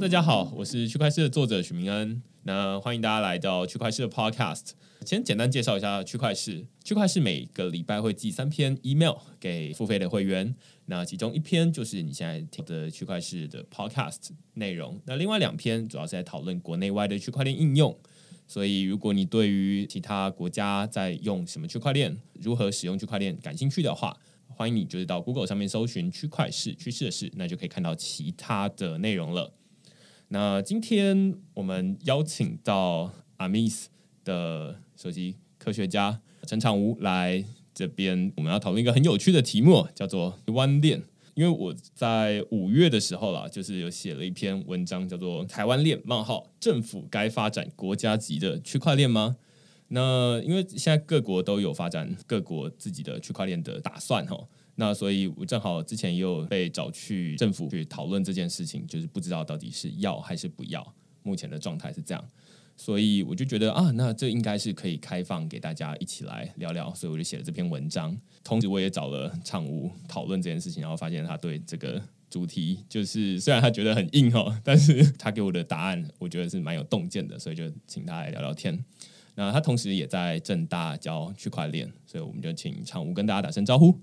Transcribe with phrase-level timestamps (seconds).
[0.00, 2.20] 大家好，我是区块链的作者许明恩。
[2.42, 4.72] 那欢迎大家来到区块链的 Podcast。
[5.06, 6.66] 先简单介绍一下区块链。
[6.82, 10.52] 区块链每个礼拜会寄三篇 email 给付费的会员。
[10.86, 15.00] 那其中一篇就是你现在听的区块链的 Podcast 内容。
[15.06, 17.96] 那另外两篇主要是在讨论国内外的区块链应用。
[18.48, 29.52] 所以，如果你对于其他国家在用什么区块链、如何使用区块链感兴趣的话，欢迎你就是到 Google 上面搜寻“区块市趋势的事”，那就可以看到其他的内容了。
[30.28, 33.86] 那今天我们邀请到 Amis
[34.24, 41.02] 的手机科学家陈长吴来这边，我们要讨论一个很有趣的题目，叫做湾链。
[41.34, 49.36] 因为我在五月的时候啦，就是有写了一篇文章，叫做《台湾链：冒号政府该发展国家级的区块链吗？》
[49.88, 62.24] 那因为现在各国都有发展各国自己的区块链的打算哈，那所以我正好之前也有被找去政府去讨论这件事情，就是不知道到底是要还是不要，目前的状态是这样，
[62.76, 78.84] 所以我就觉得啊，那这应该是可以开放给大家一起来聊聊，所以我就写了这篇文章，同时我也找了畅屋讨论这件事情，然后发现他对这个主题就是虽然他觉得很硬哈，但是 他给我的答案我觉得是蛮有洞见的，所以就请他来聊聊天。
[79.36, 83.96] 那他同时也在正大教区块链，所以我们就请常务跟大家打声招呼。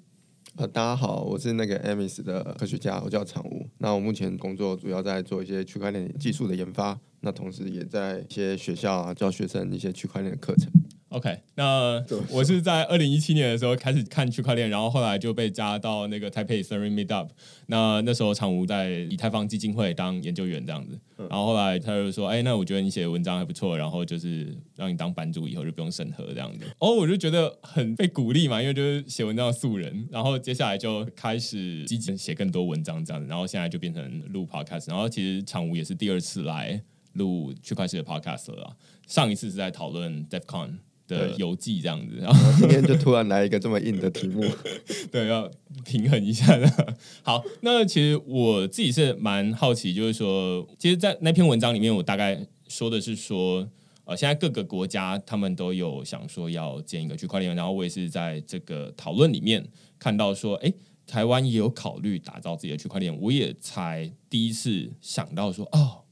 [0.58, 3.66] 呃，大家好，我是那个 Amis 的科学家，我叫常务。
[3.78, 10.70] 那我目前工作主要在做一些区块链技术的研发，那同时也在一些学校啊教学生一些区块链的课程。
[11.12, 17.28] OK，那我是在二零一七年的时候开始看区块链，然后后来就被加到那个台北 Ethereum Meetup。
[17.68, 20.98] 那那时候常务在以太坊基金会当研究员这样子，
[21.30, 34.88] 然后后来他就说：“哎，那我觉得你写的文章还不错，然后就是让你当版主，以后就不用审核这样子。”哦，我就觉得很被鼓励嘛，因为就是写文章的素人，然后接下来就开始积极写更多文章这样子，然后现在就变成录 Podcast。
[34.88, 36.82] 然后其实常务也是第二次来
[37.16, 38.78] 录区块链的 Podcast 了，
[39.08, 40.78] 上一次是在讨论 DevCon。
[41.12, 44.44] 的游记这样子，然后今天就突然来一个这么硬的题目，
[45.12, 45.52] 对，要
[45.84, 46.96] 平衡一下的。
[47.22, 53.68] 好，那其实我自己是蛮好奇，就是说，其实，在那篇文章里面，我大概说的是说，
[54.06, 59.64] 呃，现在各个国家他们都有想说要建一个区块链，然后我也是在这个讨论里面
[60.00, 60.74] 看到说，哎，
[61.06, 66.04] 台湾也有考虑打造自己的区块链，我也才第一次想到说，哦，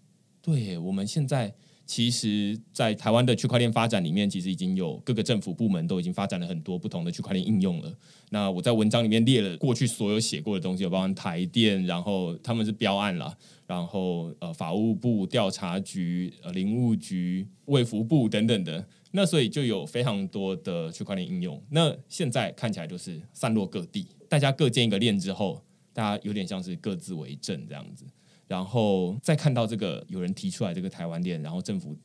[0.41, 1.55] 对，我们现在。
[1.89, 7.91] 其实，在台湾的区块链发展里面，其实已经有各个政府部门都已经发展了很多不同的区块链应用了。
[8.29, 13.35] 那我在文章里面列了过去所有写过的东西，包含台电，然后他们是标案了，
[13.65, 18.85] 然后呃法务部、调查局、呃林务局、卫福部等等的。
[19.09, 21.59] 那所以就有非常多的区块链应用。
[21.71, 25.59] 那现在看起来就是散落各地，大家各建一个链之后，
[25.91, 28.05] 大家有点像是各自为政这样子。
[28.49, 31.95] 然后再看到这个有人提出来这个台湾链，然后政府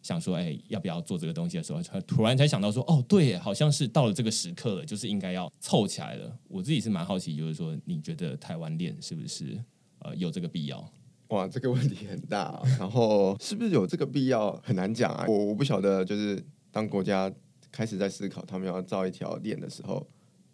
[0.00, 6.38] 想说，哎，要不要做这个东西的时候，突然才想到说，哦，对，好像是到了这个时刻了，就是应该要凑起来了。
[6.46, 9.58] 我自己是蛮好奇，就是说，你觉得台湾链是不是
[9.98, 10.88] 呃有这个必要？
[11.30, 15.26] 哇，这个问题很大，然后是不是有这个必要很难讲啊。
[15.26, 17.30] 我我不晓得，就是当国家
[17.72, 20.08] 开始在思考他们要造一条链的时候，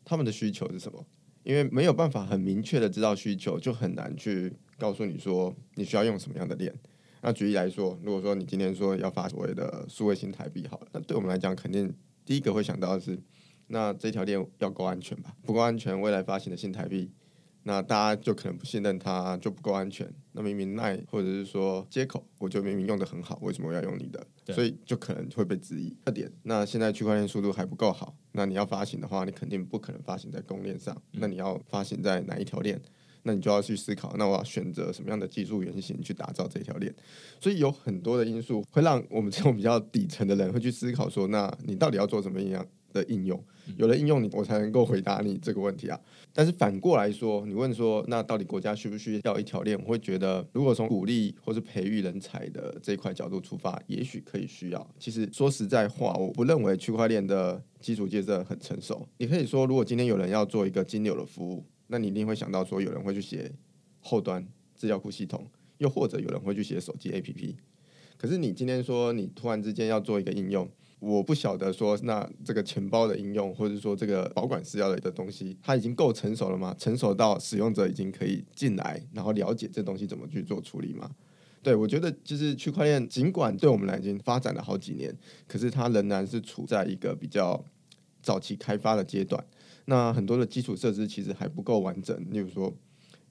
[0.06, 1.06] 他们的需求是什么？
[1.42, 6.74] 因为没有办法很明确的知道需求，就很难去告诉你说你需要用什么样的链。
[7.20, 11.90] 那举例来说，如果说你今天说要发所谓的数位新台币，好了，那对我们来讲，肯定
[12.24, 13.18] 第一个会想到的是，
[13.68, 15.34] 那这条链要够安全吧？
[15.42, 17.10] 不够安全，未来发行的新台币。
[17.66, 20.06] 那大家就可能不信任它，就不够安全。
[20.32, 24.26] 那明明耐，或者是说接口，我就明明用的很好，为什么要用你的？
[24.52, 25.96] 所以就可能会被质疑。
[26.04, 30.94] 二点，那现在区块链速度还不够好，那你要发行的话，你肯定不可能发行在公链上。
[31.12, 32.78] 那你要发行在哪一条链？
[33.24, 36.94] 那你就要去思考，那我要选择什么样的技术原型去打造这条链？
[37.40, 43.42] 所以有很多的因素会让我们这种比较底层的人会去思考说，那你到底要做什么样的应用？
[43.78, 45.98] 有了应用，你我才能够回答你这个问题啊。
[46.34, 49.78] 但是反过来说，你问说，那到底国家需不需要一条链？
[49.84, 54.86] 我会觉得，如果从鼓励或是培育人才的这一块角度出发，也许可以需要。
[54.98, 59.08] 其实说实在话，我不认为区块链的基础建设很成熟。
[59.16, 63.50] 你可以说，如果今天有人要做一个金流的服务，那你一定会想到说，有人会去写
[64.00, 65.46] 后端资料库系统，
[65.78, 67.54] 又或者有人会去写手机 APP。
[68.16, 70.68] 可是你今天说，你突然之间要做一个应用。
[71.00, 76.74] 我不晓得说，那这个钱包的应用，或者说这个保管私钥的东西，它已经够成熟了吗？
[76.78, 81.10] 成熟到使用者已经可以进来，然后了解这东西怎么去做处理吗？
[81.62, 85.14] 对我觉得，就是区块链，尽管对我们来讲发展了好几年，
[85.46, 87.62] 可是它仍然是处在一个比较
[88.22, 89.44] 早期开发的阶段。
[89.86, 92.72] 那很多的基础设施其实还不够完整，例如说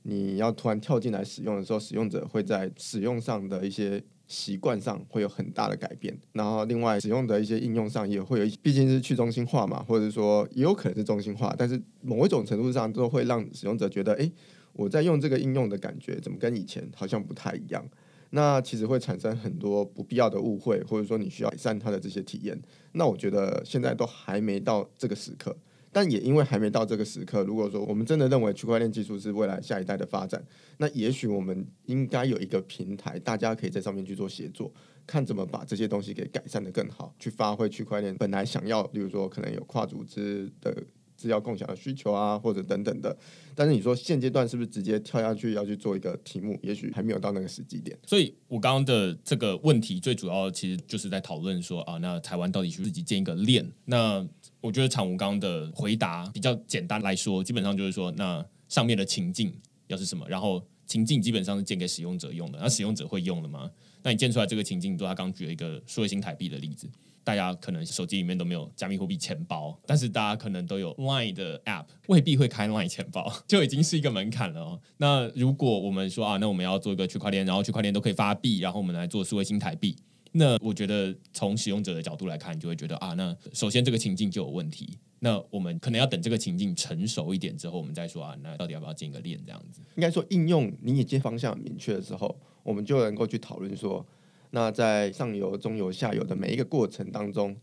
[0.03, 6.17] 你要突然跳进来使用的时候，使用者会在使用上的一些习惯上会有很大的改变。
[6.33, 14.31] 然后另外使用的一些应用上也会有，毕竟是去中心化嘛，或者说也有可能是中心化，但是某一种程度上都会让使用者觉得，哎，
[14.73, 17.83] 我在用这个应用的感觉怎么跟以前好像不太一样。
[18.35, 22.59] 那其实会产生很多不必要的误会，或者说你需要改善它的这些体验。
[22.93, 25.55] 那我觉得现在都还没到这个时刻，
[25.93, 30.43] 但也因为还没到这个时刻，如果说我们真的认为区块链技术是未来下一代的发展，
[30.77, 34.73] 那也许我们应该有一个平台，大家可以在上面去做协作，
[35.05, 40.83] 看怎么把这些东西给改善的更好，去发挥区块链本来想要，比如说可能有跨组织的。
[41.23, 43.15] 资料共享的需求啊，或者等等的，
[43.55, 46.59] 但是你说现阶段是不是直接跳下去要去做一个题目？
[46.61, 47.97] 也许还没有到那个时机点。
[48.05, 53.65] 所以我刚刚的这个问题，最主要其实就是在讨论说啊，那台湾到底是自己建一个链？
[53.85, 54.27] 那
[54.59, 59.53] 我觉得常吴刚的回答比较简单来说，基本上就是说，那上面的情境
[59.87, 60.27] 要是什么？
[60.27, 63.71] 然后情境基本上是建给使用者用的，那使用者会用的吗？
[64.01, 66.89] 那你建出来这个情境，就他刚举了一个数位新台币的例子。
[67.23, 74.79] 大家可能手机里面都没有加密货币钱包，但是大家可能都有 Line 的 App，未必会开 Line 钱包， 就已经是一个门槛了哦。
[74.97, 79.95] 那如果我们说啊，那我们要做一个区块链，然后区块链都可以发币，然后我们来做数位新台币，
[80.33, 84.97] 那我觉得从使用者的角度来看，就会觉得啊，那首先这个情境就有问题。
[85.19, 89.79] 那我们可能要等这个情境成熟一点之后，我们再说啊，那到底要不要建一个链这样子？
[89.95, 94.05] 应该说应用你已经方向明确的时候，我们就能够去讨论说。
[94.55, 97.57] 那在上游、中游、下游的每一个过程当中，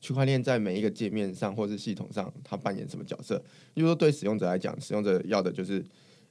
[0.00, 3.38] 区块链在每一个界面上或是系统上，它扮演什么角色？
[3.72, 5.84] 比如说，对使用者来讲，使用者要的就是，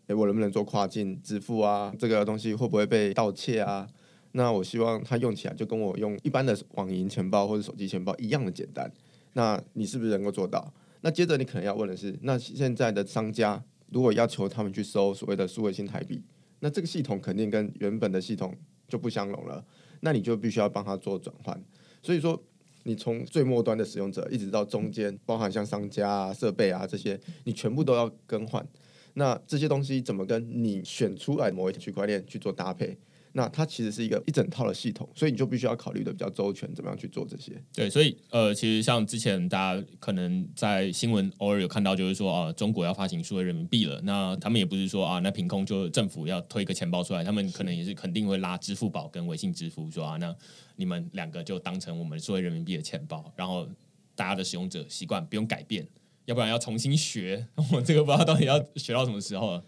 [0.08, 1.96] 诶，我能不能做跨境支付啊？
[1.98, 3.88] 这个东西会不会被盗窃啊？
[4.34, 8.92] 那我希望它用起来就跟我用一般的网银钱包或者手机钱包一样的简单。
[9.31, 10.74] 那你是不是能够做到？
[11.00, 16.22] 那接着你可能要问的是，那现在的商家如果要求他们去收所谓的数位新台币，
[16.60, 18.54] 那这个系统肯定跟原本的系统
[18.90, 19.66] 就不相容了。
[20.01, 21.63] 那你就必须要帮他做转换，
[22.01, 22.42] 所以说
[22.83, 28.68] 你从最末端的使用者一直到中间，包含像商家啊、设备啊这些，你全部都要更换。
[29.13, 32.98] 那这些东西怎么跟你选出来某一区块链去做搭配？
[33.33, 37.54] 那它其实是一个一整套的系统，所以你就必须要考虑的比较周全，怎么样去做这些？
[37.74, 44.01] 对，所以呃，其实像之前大家可能在新闻偶尔有看到，就是说啊，中国要发行数位人民币了。
[44.04, 50.36] 那他们也不是说啊，那凭空就政府要推一个钱包出来，他们可能也是肯定会拉支付宝跟微信支付，说啊，那
[50.75, 53.68] 你们两个就当成我们数位人民币的钱包，然后
[54.16, 55.88] 大家的使用者习惯不用改变。
[56.25, 59.63] 要不然要重新学， 我这个不知道到底要学到什么时候了。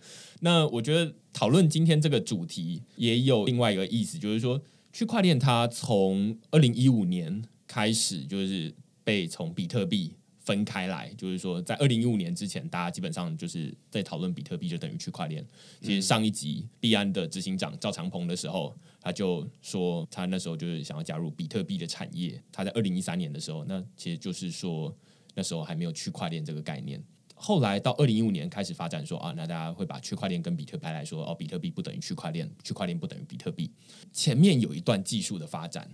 [0.46, 4.62] 那我觉得讨论今天这个主题也有另外一个意思，就是说
[4.92, 8.74] 区块链它从二零一五年开始就是
[9.06, 15.46] 被从比特币分开来，就是说在二零一五年之前，大家基本上就是在讨论比特币就等于区块链。
[15.80, 22.44] 其实上一集币安的执行长赵长鹏的时候，他就说他那时候就是想要加入比特币的产业。
[22.52, 24.94] 他在二零一三年的时候，那其实就是说。
[25.36, 27.04] 那时候还没有区块链这个概念，
[27.36, 33.70] 后来到二零一五年开始发展，说啊，那大家会把区块链跟比特币来说，哦，比特币不等于区块链，区块链不等于比特币。
[34.14, 35.90] 前面有一段技术的发展，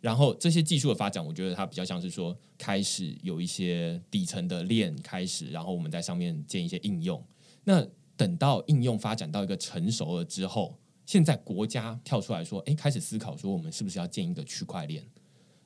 [0.00, 7.22] 然后这些技术的发展，我觉得它比较像是说，开始有一些底层的链开始，然后我们在上面建一些应用。
[7.64, 15.04] 那等到应用发展到一个成熟了之后，现在国家跳出来说，哎，开始思考说，我们是不是要建一个区块链？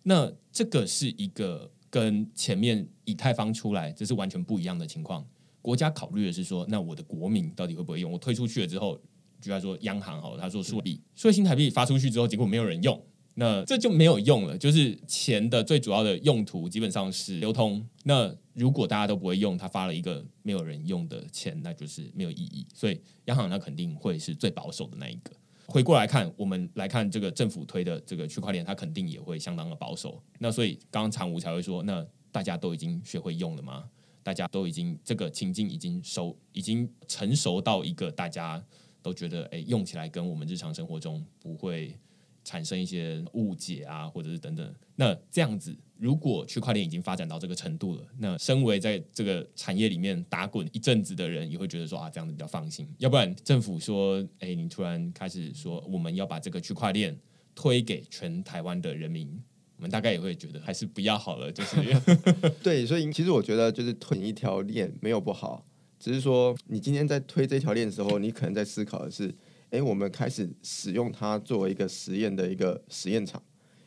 [0.02, 1.70] 那这个是一个。
[1.90, 5.26] 跟前面以太坊出来，这是完全不一样的情况。
[5.60, 8.10] 国家考虑的是说，那我的国民到底会不会用？
[8.10, 8.98] 我推出去了之后，
[9.40, 12.98] 就他说央行好，他说数币，数位新台币发出去之后，结果没有人用，
[13.34, 14.56] 那这就没有用了。
[14.56, 17.86] 就是钱的最主要的用途基本上是流通。
[18.04, 22.66] 那如果大家都不会用，他发了一个没有人用的钱，那就是没有意义。
[22.72, 25.32] 所以央行那肯定会是最保守的那一个。
[25.70, 30.22] 回过来看，我们来看这个政府推的这个区块链，它肯定也会相当的保守。
[30.38, 33.88] 那所以刚刚常武才会说，那大家都已经学会用了吗？
[34.22, 38.62] 大家都已经这个情境已经熟，已经成熟到一个大家
[39.00, 41.96] 都觉得，哎，用起来跟我们日常生活中不会。
[42.42, 44.74] 产生一些误解啊，或者是等等。
[44.96, 52.88] 那这样子，如果区块链已经发展到这个程度了，那身为在这个产业里面打滚一阵子的人，也会觉得说啊，这样子比较放心。
[52.96, 57.14] 要不然政府说，哎，你突然开始说我们要把这个区块链
[57.54, 59.28] 推给全台湾的人民，
[59.76, 61.52] 我们大概也会觉得还是不要好了。
[61.52, 61.76] 就是
[62.64, 65.66] 对，所以其实我觉得就是囤一条链没有不好，
[65.98, 69.34] 只是说你今天在推这条链的时候，你可能在思考的是。
[69.70, 73.40] 哎，我们开始使用它作为一个实验的一个实验场，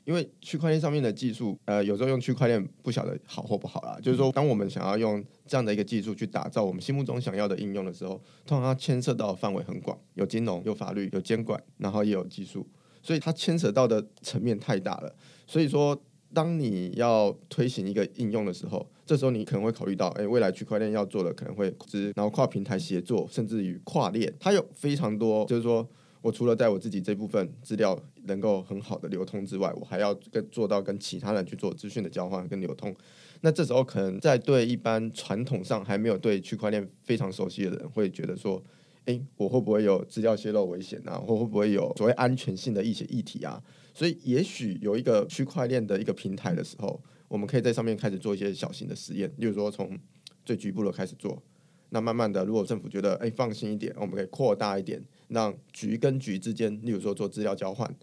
[0.05, 3.97] 因为区块链上面的技术，呃，有时候用区块链不晓得好或不好啦。
[4.01, 12.67] 就是说，当我们想要用这样的一个技术去打造我们心目中想要的应用的时候，通常它牵涉到的范围很广，有金融、有法律、有监管，然后也有技术，
[13.01, 15.15] 所以它牵扯到的层面太大了。
[15.47, 15.97] 所以说，
[16.33, 25.87] 当你要推行一个应用的时候，这时候你可能会考虑到，哎，未来区块链要做的可能会是，然后跨平台协作，甚至于跨链，它有非常多，就是说。
[26.23, 32.95] 我除了在我自己这部分资料能够很好的流通之外，我还要跟做到跟其他人去做资讯的交换跟流通。
[33.41, 38.63] 那这时候可能在对一般传统上还没有对区块链非常熟悉的人，会觉得说，
[39.03, 41.19] 诶，我会不会有资料泄露危险啊？
[41.19, 43.61] 或会不会有所谓安全性的一些议题啊？
[43.93, 49.99] 所以也许有一个区块链的一个平台的时候，我们可以在上面开始做一些小型的实验，例如说从
[50.45, 51.43] 最局部的开始做。
[51.89, 54.99] 那慢慢的，如果政府觉得哎放心一点，我们可以扩大一点，
[55.33, 57.93] 让局跟局之间，例如说做资料交换，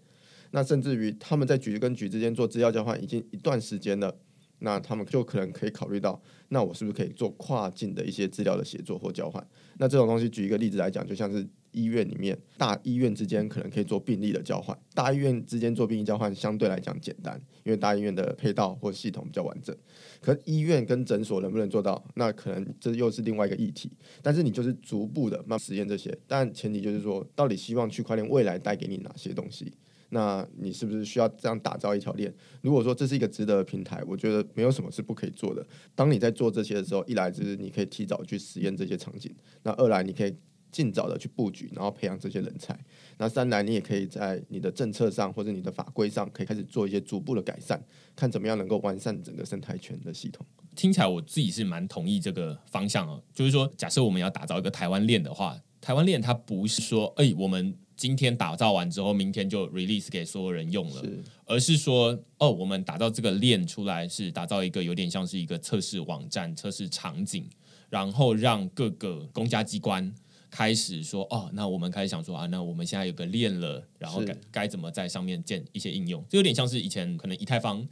[0.51, 4.15] 那甚至于他们在局跟局之间做资料交换已经一段时间了，
[4.59, 9.43] 那他们就可能可以考虑到，那我是不是可以做跨境的一些资料的协作或交换？
[9.77, 11.47] 那这种东西，举一个例子来讲，就像是。
[11.71, 14.77] 医院里面，大医院之间可能可以做病例的交换。
[14.93, 19.75] 大医院之间做病例交换相对来讲简单，因为大医院的配套或系统比较完整。
[20.19, 22.03] 可医院跟诊所能不能做到？
[22.15, 23.91] 那可能这又是另外一个议题。
[24.21, 29.73] 但是你就是逐步的慢实验这些，但前提就是说，到底希望区块链未来带给你哪些东西？
[30.13, 32.33] 那你是不是需要这样打造一条链？
[32.61, 35.65] 如果说这是一个值得的平台，我觉得没有什么是不可以做的。
[35.95, 40.35] 当你在做这些的时候，一来就是你可以提早去实验这些场景，那二来你可以。
[40.71, 42.77] 尽早的去布局，然后培养这些人才。
[43.17, 47.83] 那三来，你也可以在你的政策上或者你的法规上，可以开始做一些逐步的改善，
[48.15, 50.45] 看怎么样能够完善整个生态圈的系统。
[50.75, 53.21] 听起来我自己是蛮同意这个方向哦。
[53.33, 61.03] 就是说，假设我们要打造一个台湾链的话，台湾链它不是说，哎，我们今天打造完之后，明天就 release 给所有人用了，
[61.45, 67.47] 而是说，哦，我们打造这个链出来，是打造一个有点像是一个测试网站、测试场景，
[67.89, 70.11] 然后让各个公家机关。
[70.51, 76.23] 开始说哦，那我们开始想说啊，那我们现在有个链了，然后该该怎么在上面建一些应用？
[76.29, 77.87] 这有点像是以前可能以太坊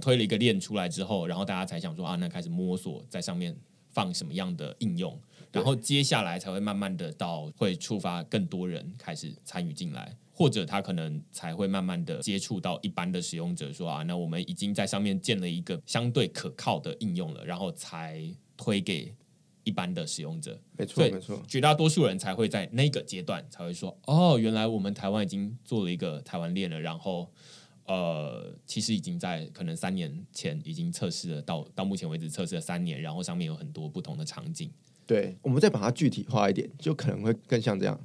[0.00, 3.54] 推了一个链出来之后，然后大家才想说啊，那开始摸索在上面
[3.90, 18.24] 放什么样的应用，然后接下来才会慢慢的到会触发更多人开始参与进来，或者他可能才会慢慢的接触到一般的使用者，说啊，那我们已经在上面建了一个相对可靠的应用了，然后才
[18.56, 19.12] 推给。
[19.64, 27.28] 一般的使用者，没错，没错，绝大多数人才会在那个阶段才会说，哦，原来我们台湾已经做了一个台湾链了，然后，
[27.86, 34.70] 呃，其实已经在可能三年前已经测试了，到到目前为止测试了三年，然后上面有很多不同的场景。
[35.06, 38.00] 对，我们再把它具体化一点，就可能会更像这样。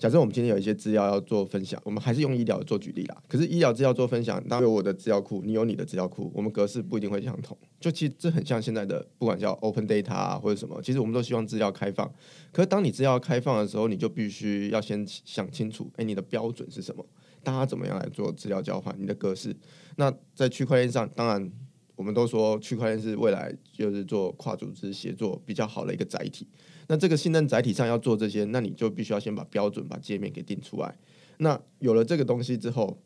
[0.00, 3.22] 假设我们今天有一些资料要做分享，我们还是用医疗做举例啦。
[3.28, 7.54] 可是医疗资料做分享，当有我的资料库，你有你的资料库，我们格式不一定会相同。
[7.78, 12.10] 就其实这很像现在的，不管叫 open data 啊或者什么，其实我们都希望资料开放。
[12.50, 17.04] 可是当你资料开放的时候，你就必须要先想清楚，哎，你的标准是什么？
[17.42, 18.94] 大家怎么样来做资料交换？
[18.98, 19.54] 你的格式？
[19.96, 21.52] 那在区块链上，当然
[21.94, 26.48] 我们都说区块链是未来就是做跨组织协作比较好的一个载体。
[26.90, 30.92] 那这个信任载体上要做这些，那你就必须要先把标准、把界面给定出来。
[31.38, 32.98] 那有了这个东西之后，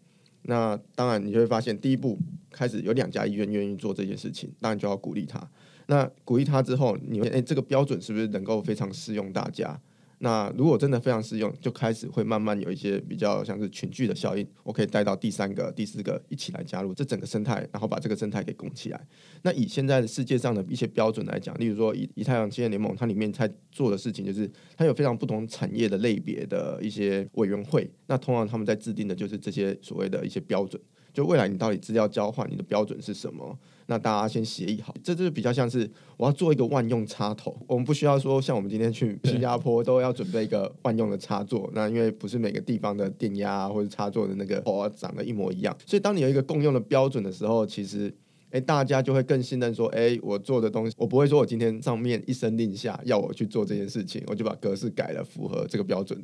[0.45, 2.19] 那当然你就会发现，第一步
[2.51, 5.47] 开始有两家医院愿意做这件事情，当然就要鼓励他。
[5.89, 9.79] 那鼓励他之后，你会诶，这个标准是不是能够非常适用大家？
[10.19, 19.07] 那如果真的非常适用，就开始会慢慢有一些比较像是群聚的效应，我可以带到第三个、第四个一起来加入这整个生态，然后把这个生态给拱起来。
[19.43, 30.81] 那以现在的世界上的一些标准来讲，例如说以以太阳企业联盟，它里面在做的事情就是它有非常不同产业的类别的一些委员会，那通常他们在制定的就是这些所谓的一些标准。
[31.15, 33.57] 就未来你到底资料交换你的标准是什么？
[33.87, 48.13] 那大家先协议好，这就是比较像是我要做一个万用插头，我们不需要说像我们今天去新加坡都要准备一个万用的插座，那因为不是每个地方的电压或者插座的那个头长得一模一样，所以当你有一个共用的标准的时候，其实
[48.51, 56.19] 诶大家就会更信任说，诶我做的东西，我不会说我今天上面一声令下要我去做这件事情，我就把格式改了符合这个标准。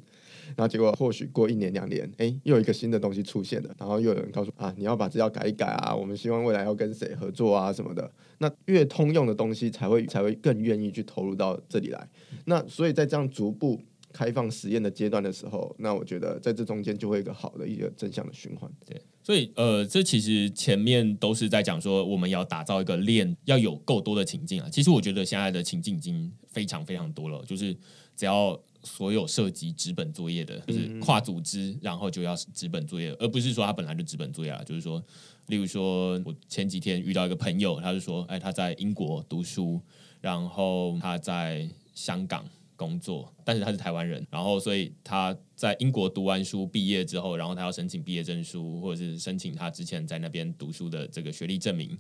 [0.57, 8.11] 然后结果或许过一年两年，哎，又有一个新的东西出现了，然后又有人告诉啊，你要把资料改一改啊，我们希望未来要跟谁合作啊什么的。
[8.39, 12.09] 那越通用的东西才会才会更愿意去投入到这里来。
[12.47, 13.81] 那所以在这样逐步
[14.13, 18.71] 开放实验的阶段的时候，那我觉得在这中间就会一个好的一个正向的循环。
[18.87, 24.69] 对，所以呃，这其实前面都是在讲说我们要打造一个链，要有够多的情境啊。
[24.71, 27.77] 其实我觉得现在的情境已经非常非常多了，就是
[28.17, 34.63] 只要所有涉及纸本作业的，就是跨组织，然后就要纸本作业，而不是说他本来就纸本作业啊。
[34.65, 35.03] 就是说，
[35.47, 39.81] 例如说我前几天遇到一个朋友，他就说，哎，他在英国读书，
[40.21, 42.45] 然后他在香港。
[42.81, 51.95] 工作，但是他是台湾人，然后所以他在英国读完书毕业之后，然后他要申请毕业证书，或者是申请他之前在那边读书的这个学历证明，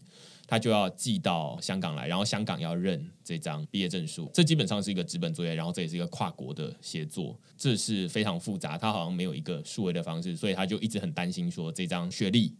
[0.46, 12.56] 他就要寄到香港来，然后香港要认这张毕业证书，这基本上是一个纸本作业，然后这也是一个跨国的协作，这是非常复杂，他好像没有一个数位的方式，所以他就一直很担心说这张学历。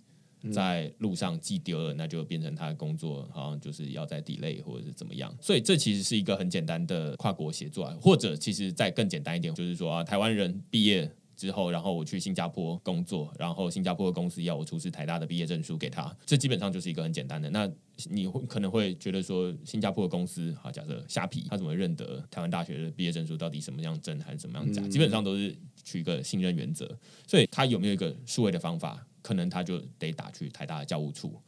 [0.52, 17.48] 在路上寄丢了，那就变成他的工作好像就是要在 delay 或者是怎么样，所以这其实是一个很简单的跨国协作，或者其实再更简单一点，就是说啊，台湾人毕业之后，然后我去新加坡工作，然后新加坡的公司要我出示台大的毕业证书给他，这基本上就是一个很简单的。
[17.48, 17.66] 那
[18.10, 24.86] 你会可能会觉得说，新加坡的公司啊，假设虾皮，他怎么认得台湾大学的毕业证书到底什么样真还是怎么样假？
[24.88, 26.86] 基本上都是取一个信任原则，
[27.26, 29.06] 所以他有没有一个数位的方法？
[29.22, 31.38] 可能他就得打去台大的教务处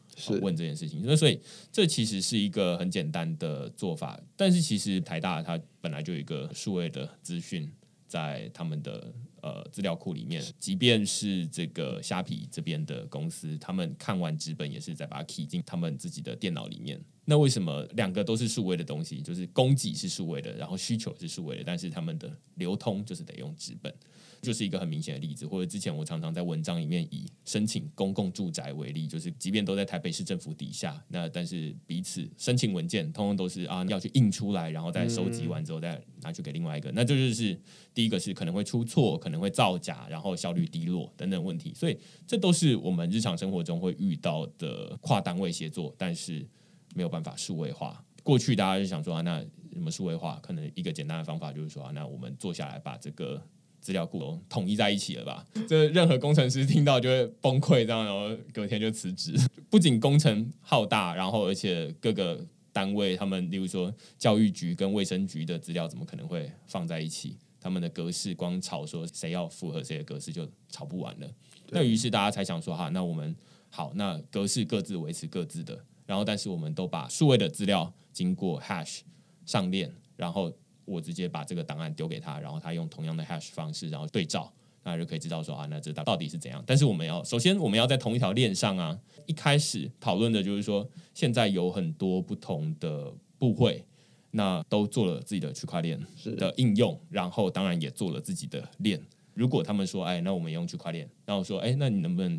[0.43, 1.41] 问这件事情，那所以
[1.73, 7.73] 这其实是一个很简单的做法，但是其实台大它本来就有一个数位的资讯
[8.13, 17.03] 在他们的呃资料库里面，即便是这个虾皮这边的公司，他们看完纸本也是在把它 key 进他们自己的电脑里面。
[17.25, 23.91] 那为什么两个都是数位的东西，就是供给是数位的，然后需求是数位的，但是他们的流通就是得用纸本？
[24.43, 37.57] 就是一个很明显的例子，或者之前我常常在文章里面以申请公共住宅为例，就是即便都在台北市政府底下，那但是彼此申请文件，通通都是啊要去印出来，然后再收集完之后再拿去给另外一个，那这就是
[37.95, 41.97] 第一个是可能会出错，可能会造假，然后效率低落等等问题，所以
[42.27, 46.45] 这都是我们日常生活中会遇到的跨单位协作，但是
[46.97, 48.05] 没有办法数位化。
[48.25, 49.39] 过去大家就想说啊，那
[49.73, 50.41] 什么数位化？
[50.43, 53.41] 可能一个简单的方法就是说啊，那我们坐下来把这个。
[53.83, 55.45] 资料库都统一在一起了吧？
[55.69, 59.35] 这任何工程师听到就会崩溃，这样然后隔天就辞职。
[59.69, 67.37] 不仅工程浩大，然后而且各个单位他们，例如说教育局跟卫生局的资料，怎么可能会放在一起？
[67.61, 71.29] 他们的格式光吵说谁要符合谁的格式就吵不完了。
[71.71, 73.35] 那于是大家才想说哈，那我们
[73.69, 79.01] 好，那格式各自维持各自的，然后但是我们都把数位的资料经过 hash
[79.45, 80.53] 上链，然后。
[80.85, 86.63] 我直接把这个档案丢给他，然后他用同样的 hash 方式，然后对照，那就可以知道说啊，那这到底是怎样？
[86.67, 88.99] 但是我们要首先我们要在同一条链上啊。
[89.27, 93.85] 一开始讨论的就是说，现在有很多不同的部会，
[94.33, 95.97] 那都做了自己的区块链
[96.37, 99.01] 的应用，然后当然也做了自己的链。
[99.35, 102.39] 如果他们说，哎，那我们用区块链，然后说，哎，那你能不能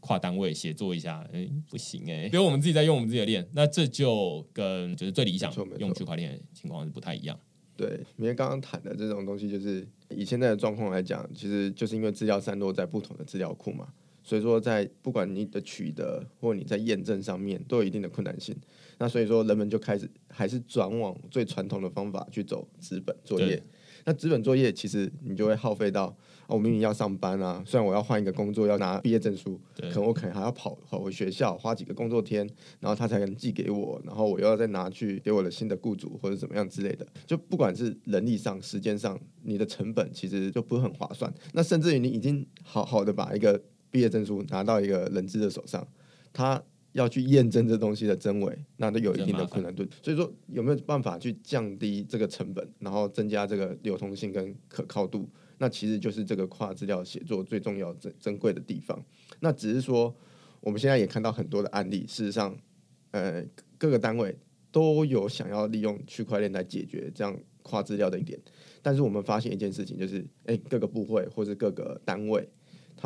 [0.00, 1.24] 跨单位协作一下？
[1.32, 7.38] 哎，不行哎，比如我们自己在用我们自己的链，那这就跟就是最理想用区块链情况是不太一样。
[7.76, 13.88] 对，因为刚刚谈的这种东西，就是以现在的状况来讲，其实就是因为资料散落在不同的资料库嘛，
[14.22, 18.56] 所以说在不管你的取得或你在验证上面都有一定的困难性。
[18.98, 23.62] 那所以说人们就开始还是转往最传统的方法去走资本作业。
[24.04, 26.16] 那资本作业其实你就会耗费到。
[26.48, 32.48] 我明明要上班啊，虽然我要换一个工作，要拿毕业证书，可能我可能还要跑跑回学校，花几个工作天，
[32.80, 37.06] 然后他才能寄给我，然后我又要再拿去给我的新的雇主或者怎么样之类的。
[37.26, 41.32] 就不管是人力上、时间上，你的成本其实就不是很划算。
[41.52, 45.86] 那甚至于你已经好好的把一个毕业证书拿到一个人资的手上，
[46.32, 49.84] 他要去验证这东西的真伪，那都有一定的困难度。
[50.00, 55.28] 所以说，有没有办法去降低这个成本，然后增加这个流通性跟可靠度？
[55.58, 59.02] 那其实就是这个跨资料写作最重要珍珍贵的地方。
[59.40, 60.14] 那只是说，
[60.60, 62.56] 我们现在也看到很多的案例，事实上，
[63.10, 63.44] 呃，
[63.78, 64.36] 各个单位
[64.70, 68.38] 都有想要利用区块链来解决这样跨资料的一点。
[68.82, 72.48] 但是我们发现一件事情，就是，哎，各个部会或是各个单位。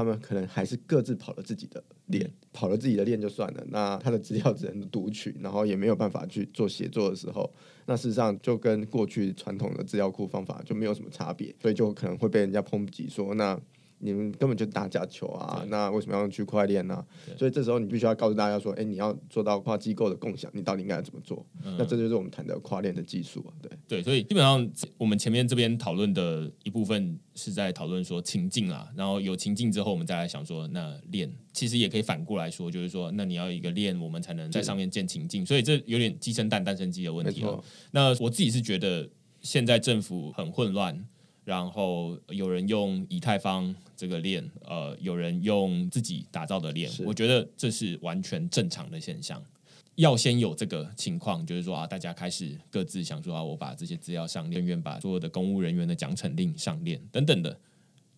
[0.01, 3.63] 他们可能还是各自跑了自己的链，跑了自己的链就算了。
[3.69, 7.53] 那他的资料只能读取，然后也没有办法去做写作的时候，
[7.85, 13.61] 那事实上就跟过去传统的资料库方法就没有什么差别，所以就可能会被人家抨击说那。
[14.03, 15.63] 你们根本就打假球啊！
[15.69, 17.05] 那为什么要用区块链呢？
[17.37, 21.45] 所以这时候你必须要告诉大家说：，哎，你要做到跨机构的共享，你到底应该怎么做？
[21.77, 23.53] 那这就是我们谈的跨链的技术啊。
[23.61, 35.45] 对对，所以基本上我们前面这边讨论的一部分是在讨论说情境啊，然后有情境之后，我们再来想说，那链其实也可以反过来说，就是说，那你要一个链，我们才能在上面建情境。
[35.45, 37.63] 所以这有点鸡生蛋，蛋生鸡的问题了。
[37.91, 39.07] 那我自己是觉得
[39.43, 41.07] 现在政府很混乱。
[41.51, 49.43] 然后有人用以太坊这个链，呃，有人用自己打造的链，我觉得这是完全正常的现象。
[49.97, 57.59] 要先有这个情况，就是说啊，大家开始各自想说啊，我把这些资料上链，愿把所有的公务人员的奖惩令上链等等的，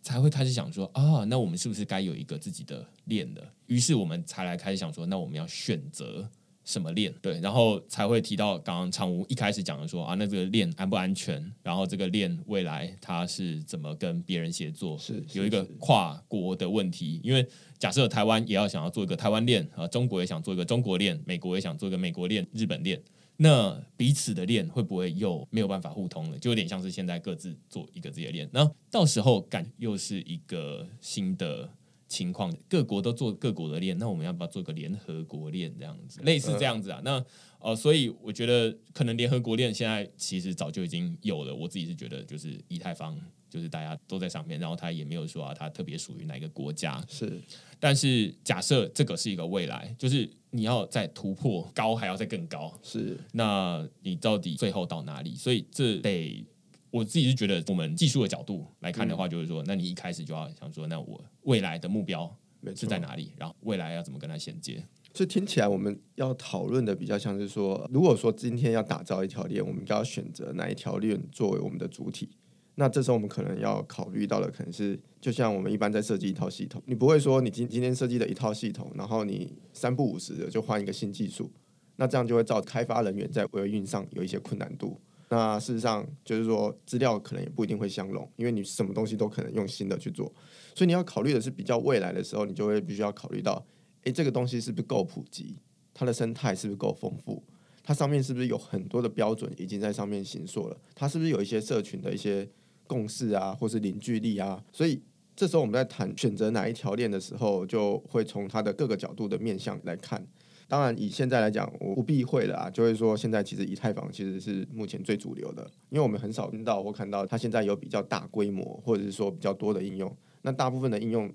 [0.03, 3.43] 才会开始想说啊，那我们是不是该有一个自己的链的？
[3.67, 6.29] 于是我们才来开始想说，那我们要选择。
[6.65, 11.45] 什么链对，然后才会提到刚刚常务一开始讲的说啊，那这个链安不安全？
[11.63, 14.97] 然后这个链未来它是怎么跟别人协作？
[14.97, 17.45] 是有一个跨国的问题，因为
[17.79, 23.03] 假设台湾也要想要做一个台湾链啊，中国也想做一个中国链，美国也想做一个美国链，日本链，
[23.39, 26.39] 那彼此的链会不会又没有办法互通了？
[26.39, 31.69] 就有点像是现在各自做一个自己的链，那到时候感又是一个新的。
[32.13, 36.21] 情况各国都做各国的链，那我们要不要做个联合国链这样子？
[36.21, 37.01] 类似这样子啊？
[37.03, 37.25] 那
[37.59, 41.55] 呃，所以我觉得可能联合国链现在其实早就已经有了。
[41.55, 47.03] 我自己是觉得就是以太坊，就是大家都在上面，然后它也没有说啊，它特别属于哪一个国家。
[47.09, 47.41] 是，
[47.81, 52.79] 但是假设这个是一个未来，就是你要再突破高，还要再更高。
[52.83, 55.35] 是，那你到底最后到哪里？
[55.35, 56.45] 所以这得。
[56.93, 62.31] 我自己是觉得，我们技术的角度来看的话，就是说，那你一开始就要想说，那我未来的目标
[62.77, 63.33] 是在哪里？
[63.39, 64.85] 然后未来要怎么跟它衔接？
[65.15, 72.29] 所以听起来，我们要讨论的比较像是说，如果说今天要打造一条链，我们要选择哪一条链作为我们的主体？
[72.75, 81.51] 那这时候我们可能要考虑到的，可能是就像我们一般在设计一套系统，你不会说你今今天设计的一套系统，然后你三不五时的就换一个新技术，
[81.97, 85.01] 那这样就会造开发人员在维运上有一些困难度。
[85.33, 90.31] 那事实上就是说，资料可能也不一定会相容，因为你什么东西都可能用新的去做，
[90.75, 93.65] 所以你要考虑的是比较未来的时候，你就会必须要考虑到，
[94.03, 95.57] 诶，这个东西是不是够普及，
[95.95, 97.43] 它的生态是不是够丰富，
[97.83, 102.47] 它上面是不是有很多的标准已经在上面行塑了，它是不是有一些社群的一些
[102.87, 105.01] 共识啊，或是凝聚力啊，所以
[105.35, 110.27] 这时候我们在谈选择哪一条链的时候，就会从它的各个角度的面向来看。
[110.69, 120.17] 当然，以现在来讲，我不避讳了啊，就会说现在其实以太坊其实是目前最主流的，因为我们很少听到或看到它现在有比较大规模或者是说比较多的应用。
[120.43, 121.29] 那大部分的应用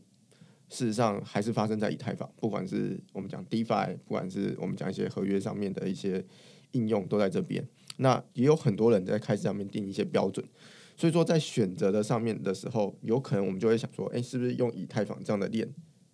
[0.69, 6.25] 事实上还是发生在以太坊，不管是我们讲 DeFi，不管是我们讲一些合约上面的一些
[6.71, 7.65] 应用都在这边。
[7.97, 10.45] 那也有很多人在开始上面定一些标准，
[10.95, 15.67] 所以说在选择的上面的时候，有可能我们就会想说，哎，是不是用以太坊这样的链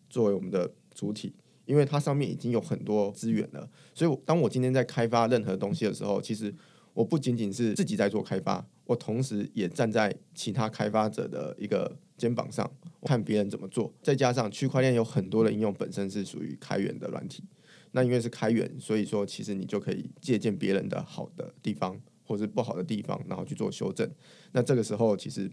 [0.10, 1.34] 作为我们的主体？
[1.66, 6.54] 因为它上面已经有很多资源了，所以当我今天在开发任何东西的时候，其实
[6.94, 12.70] 我不仅仅是自己在做开发，我同时也站在其他开发者的一个肩膀上，
[13.04, 13.94] 看别人怎么做。
[14.02, 17.44] 再加上区块链有很多的应用本身是属于开源的软体，
[17.92, 24.10] 那因为是开源，所以说其实你就可以借鉴别人的好的地方或是不好的地方，然后去做修正。
[24.52, 25.50] 那这个时候其实。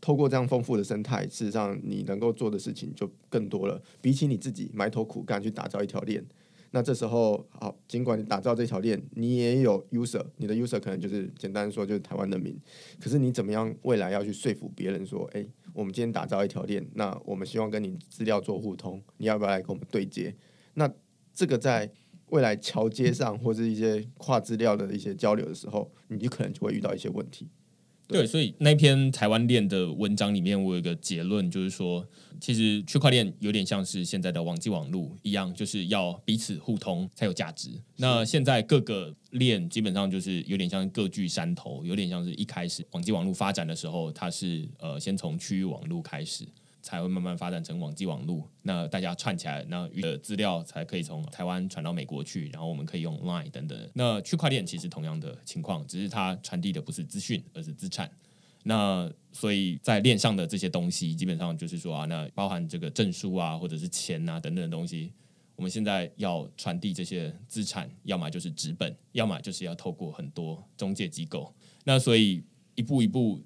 [0.00, 3.82] 透过这样丰富的生态，事实上你能够做的事情就更多了。
[4.00, 6.24] 比起你自己埋头苦干去打造一条链，
[6.70, 12.56] 那这时候好，尽管你打造这条链，你也有 user，你的 user 可能就是简单说就是台湾人民。
[13.00, 20.34] 可是你怎么样未来要去说服别人说，哎，我们今天打造一条链，那我们希望跟你资料做互通，你要不要来跟我们对接？
[20.74, 20.88] 那
[21.32, 21.90] 这个在
[22.30, 27.48] 未来桥接上或者一些跨资料的一些交流的时候，你就可能就会遇到一些问题。
[28.08, 32.08] 对，所以那篇台湾链的文章里面，我有一个结论，就是说，
[32.40, 37.68] 其实区块链有点像是现在的网际网络一样，就是要彼此互通才有价值。
[37.96, 46.46] 那现在各个链基本上就是有点像各据山头，有点像是一开始网际网络发展的时候，它是呃先从区域网络开始。
[46.88, 53.78] 才会慢慢发展成网际网络，那大家串起来，那的资料才可以从台湾传到美国去，然后我们可以用 Line 等等。
[53.92, 58.10] 那区块链其实同样的情况，只是它传递的不是资讯，而是资产。
[58.62, 65.12] 那所以在链上的这些东西，基本上就是说啊，那包含这个证书啊，或者是钱啊等等的东西，
[65.56, 71.54] 我们现在要传递这些资产，要么就是纸本，要么就是要透过很多中介机构。
[71.84, 72.42] 那所以
[72.76, 73.42] 一步一步。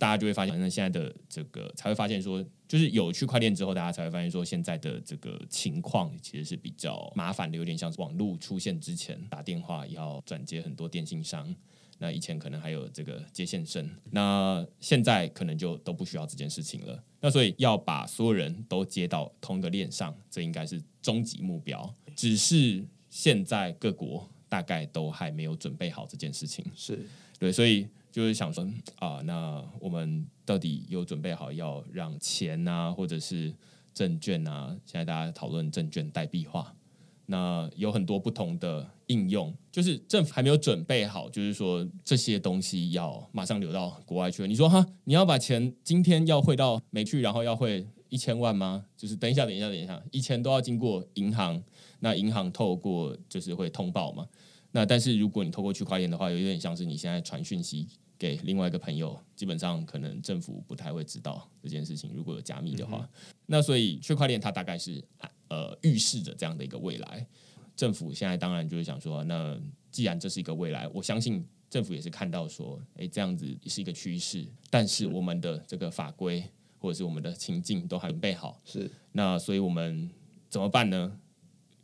[0.00, 11.54] 大家就会发现，那现在的这个才会发现说，就是有区块链之后，大家才会发现说，现在的这个情况其实是比较麻烦的，有点像网络出现之前打电话要转接很多电信商，
[11.98, 17.04] 那以前可能还有这个接线生，那现在可能就都不需要这件事情了。
[17.20, 21.94] 那所以要把所有人都接到同一个链上，这应该是终极目标。
[22.16, 26.98] 只是现在各国大概都还没有准备好这件事情，是
[27.38, 27.86] 对，所以。
[28.10, 33.54] 就是想说啊，那我们到底有准备好要让钱啊，或者是
[33.94, 34.76] 证券啊？
[34.84, 36.74] 现在大家讨论证券代币化，
[37.26, 44.46] 那有很多不同的应用，就是政府还没有准备好，就是说这些东西要马上流到国外去。
[44.48, 48.84] 你说哈，你要把钱今天要汇到美去，然后要汇一千万吗？
[48.96, 51.62] 就是等一下，等一下，等一下，以前都要经过银行，
[52.00, 54.26] 那银行透过就是会通报嘛。
[54.72, 62.12] 那但是如果你透过区块链的话，有点像是你现在传讯息给另外一个朋友，基本上可能政府不太会知道这件事情。
[62.14, 63.08] 如果有加密的话，
[63.46, 65.02] 那所以区块链它大概是
[65.48, 67.26] 呃预示着这样的一个未来。
[67.74, 74.46] 政府现在当然就是想说，那既然这是一个未来，我相信政府也是看到说，诶，这样子是一个趋势。
[74.68, 76.44] 但是我们的这个法规
[76.78, 80.08] 或者是我们的情境都还准备好，是那所以我们
[80.48, 81.18] 怎么办呢？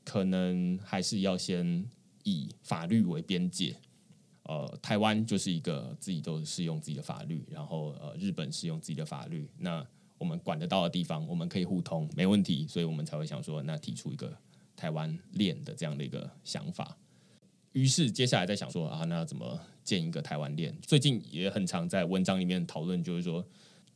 [0.04, 1.84] 可能还是要先。
[2.26, 3.76] 以法律为边界，
[4.42, 9.86] 呃，台湾就是一个自己都适用自己的法律，然后呃，日本适用自己的法律，那
[10.18, 14.36] 我们管得到的地方，我们可以互通，没问题，所以我们才会想说，那提出一个
[14.74, 16.98] 台湾链的这样的一个想法。
[17.70, 20.76] 于是接下来在想说啊，那怎么建一个台湾链？
[20.82, 23.46] 最近也很常在文章里面讨论，就是说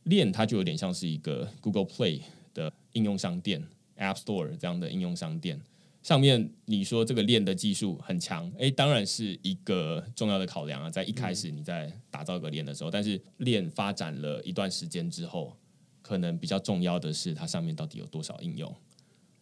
[0.03, 2.21] 链它就有点像是一个 Google Play
[2.53, 3.61] 的应用商店
[3.97, 5.59] ，App Store 这样的应用商店。
[6.03, 10.89] 上面你说这个链的技术很强，诶，当然是一个重要的考量啊。
[10.89, 15.55] 在一开始你在打造一个链的时候，但是链发展了一段时间之后，
[16.01, 18.75] 可能比较重要的是它上面到底有多少应用，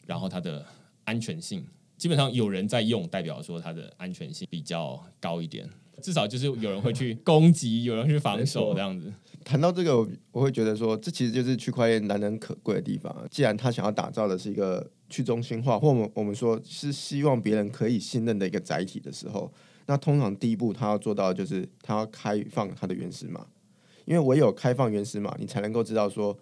[0.05, 0.65] 然后它的
[1.05, 1.65] 安全性，
[1.97, 5.67] 基本上有人在用，代表说它的安全性比较高一点。
[6.01, 9.11] 至少就是有人会去攻击，有人去防守这样子。
[9.43, 9.97] 谈到这个，
[10.31, 13.13] 我会觉得说，这其实就是区块链难能可贵的地方。
[13.29, 19.51] 既然他想要打造的是一个去中心化，或我们我们说是希望别人可以信任的一个载体的时候，
[19.87, 23.45] 那通常第一步他要做到就是他要开放它的原始码，
[24.05, 26.37] 因为唯有开放原始码，你才能够知道说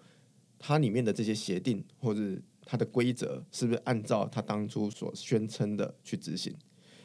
[0.58, 2.20] 它里面的这些协定或者
[2.64, 6.54] 它的规则是不是按照他当初所宣称的去执行，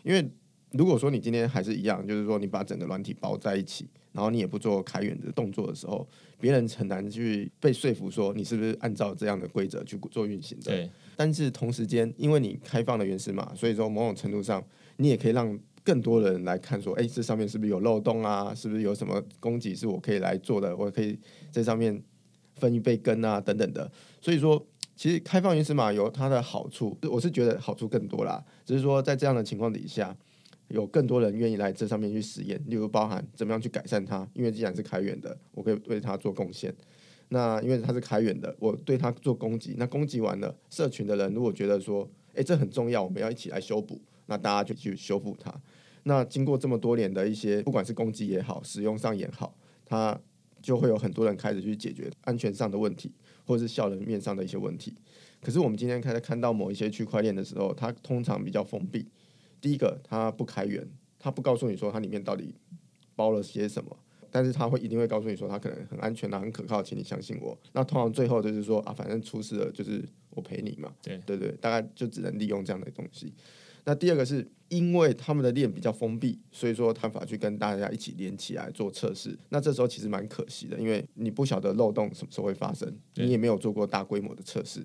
[0.03, 0.29] 因为。
[0.75, 6.07] 如果说你今天还是一样，就是说你把整个软体包在一起，然后你也不做开源的动作的时候，
[6.39, 10.89] 别人很难去被说服说你是不是按照这样的规则去做运行的。
[11.15, 14.63] 但是同时间，因为你开放了原始码，所以说某种程度上，
[14.97, 18.53] 你也可以让更多的人来看说，哎，这上面是不是有漏洞啊？
[18.55, 20.75] 是不是有什么供给是我可以来做的？
[20.75, 21.17] 我可以
[21.51, 22.01] 在上面
[22.55, 23.91] 分一杯羹啊，等等的。
[24.21, 28.43] 所以说，其实开放原始码有它的好处，我是觉得好处更多啦。
[28.65, 30.15] 只是说在这样的情况底下。
[30.69, 34.27] 有更多人愿意来这上面去实验，例如包含怎么样去改善它。
[34.33, 36.73] 因为既然是开源的，我可以为它做贡献。
[37.33, 39.73] 那因为它是开源的，我对它做攻击。
[39.79, 45.51] 那攻击完了，社群的人如果觉得说，哎，这很重要，我们要一起来修补，那大家就去修复它。
[46.03, 50.15] 那经过这么多年的一些，不管是攻击也好，使用上也好，它
[50.61, 53.11] 就会有很多人开始去解决安全上的问题，
[53.45, 54.93] 或者是效能面上的一些问题。
[55.41, 59.07] 可是我们今天开始看到某一些区块链的时候，它通常比较封闭。
[59.59, 62.53] 第一个，它不开源，它不告诉你说它里面到底
[63.15, 63.97] 包了些什么，
[64.33, 67.55] 但是他会一定会告诉你说他可能很安全啊，很可靠，请你相信我。
[67.73, 70.91] 那通常最后就是说啊，反正出事了就是我赔你嘛。
[71.03, 73.31] 对对对，大概就只能利用这样的东西。
[73.85, 79.37] 那第二个是因为他们的链比较封闭，所以说他法去跟大家一起连起来做测试。
[79.49, 84.83] 那这时候其实蛮可惜的，因为你不晓得漏洞什么时候会发生，你也没有做过大规模的测试。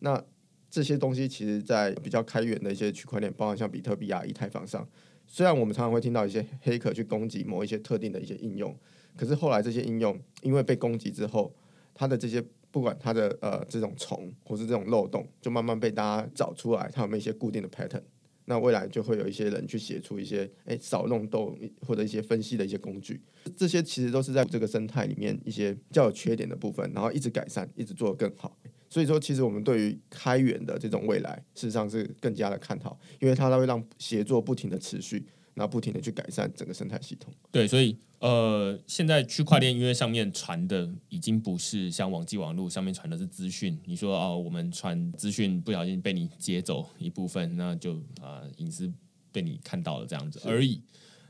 [0.00, 0.22] 那
[0.68, 4.86] 这些东西其实，在比较开源的一些区块链，包括像比特币啊、以太坊上，
[5.32, 8.76] 虽然我们常常会听到一些黑客去攻击某一些特定的一些应用，
[9.16, 11.54] 可是后来这些应用因为被攻击之后，
[11.94, 18.02] 它的这些不管它的呃这种虫或是这种漏洞，就慢慢被大家找出来，它有没有一些固定的 pattern？
[18.46, 23.20] 那未来就会有一些人去写出一些哎少弄洞或者一些分析的一些工具，
[23.56, 28.58] 这些其实都是在这个生态里面一些较有缺点的部分，然后一直改善，一直做得更好。
[28.90, 35.24] 所以说，其实我们对于开源的这种未来，事实上是更加的看好，因为它会让协作不停的持续，
[35.54, 37.32] 然后不停的去改善整个生态系统。
[37.52, 48.92] 对，所以呃，现在区块链因为上面传的已经不是像网际网络上面传的是资讯，你说哦，我们传资讯不小心被你接走一部分，那就啊隐私
[49.30, 50.80] 被你看到了这样子而已。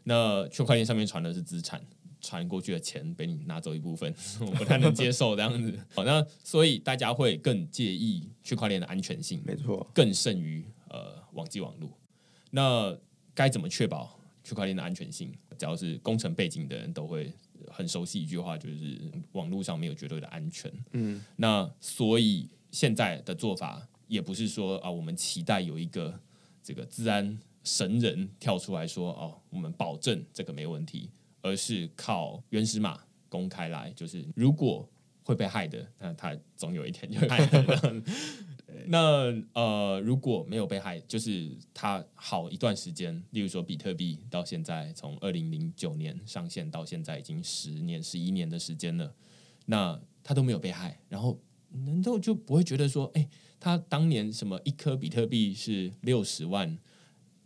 [0.04, 1.78] 那区块链上面传的是资产。
[2.20, 5.78] 传过去的钱被你拿走一部分， 我不太能接受这样子。
[5.94, 11.90] 好，那所以大家会更介意区块链的安全性，没错，更胜于呃网际网络。
[12.50, 12.96] 那
[13.34, 15.32] 该怎么确保区块链的安全性？
[15.58, 17.32] 只要是工程背景的人都会
[17.68, 18.98] 很熟悉一句话，就是
[19.32, 20.72] 网络上没有绝对的安全。
[20.92, 26.18] 嗯，那所以现在的做法也不是说啊，我们期待有一个
[26.62, 31.10] 这个治安神人跳出来说哦，我们保证这个没问题。
[31.42, 34.88] 而是靠原始码公开来，就是如果
[35.22, 37.48] 会被害的，那他总有一天就会害。
[38.86, 49.12] 那呃，如果没有被害，就是他好一段时间，例如说比特币到现在从二零零九年上线到现在已经十年、十一年的时间了，
[49.66, 56.78] 那他都没有被害，然后难道就不会觉得说，哎，他当年什么一颗比特币是六十万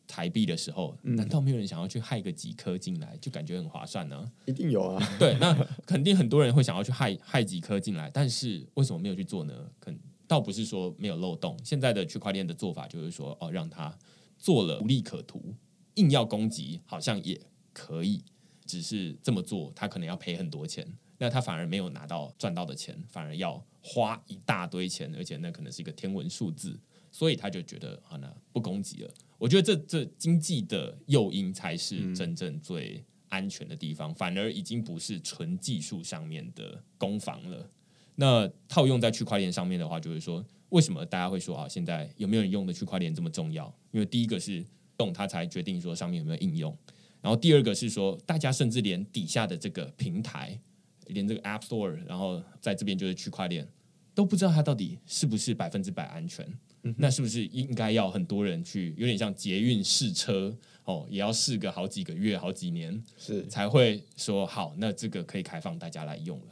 [0.06, 4.32] 台币的时候，难道没有人想要去害个几颗进来，就感觉很划算呢？
[4.46, 5.54] 一定有啊， 对，那
[5.86, 9.54] 肯定很多人会想要去害害几颗进来，但是为什么没有去做呢？
[9.80, 13.96] 肯倒不是说没有漏洞，现在的区块链的做法就是说，哦，让它
[14.38, 15.54] 做了无利可图，
[15.94, 17.40] 硬要攻击好像也
[17.72, 18.22] 可以，
[18.64, 20.86] 只是这么做他可能要赔很多钱。
[21.18, 26.78] 那他反而没有拿到赚到的钱，反而要花一大堆钱，而且那可能是一个天文数字，
[27.14, 29.10] 所以他就觉得啊，那不攻击了。
[29.38, 37.70] 我觉得这这经济的诱因才是真正最安全的地方，反而已经不是纯技术上面的攻防了。
[38.16, 43.72] 那套用在区块链上面的话，就是说，为什么大家会说啊，现在有没有人用的区块链这么重要？
[43.92, 44.64] 因为第一个是
[44.96, 46.76] 动，它才决定说上面有没有应用，
[47.20, 50.60] 然后第二个是说，大家甚至连底下的这个平台。
[51.08, 53.68] 连这个 App Store，然后在这边就是区块链，
[54.14, 56.48] 都不知道它到底是不是百分之百安全。
[56.96, 66.46] 那是不是应该要很多人去，有点像捷运试车哦，也要试个好几个月、好几年，是才会说好，那这个可以开放大家来用了。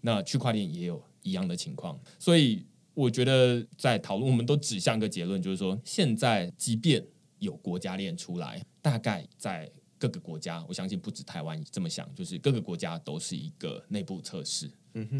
[0.00, 7.04] 那区块链也有一样的情况，所以我觉得在讨论，我们都指向一个结论，就是说，现在即便
[7.38, 9.70] 有国家链出来，大概在。
[9.98, 14.70] 各个国家，我相信不止台湾这么想，就是各个国家都是一个内部测试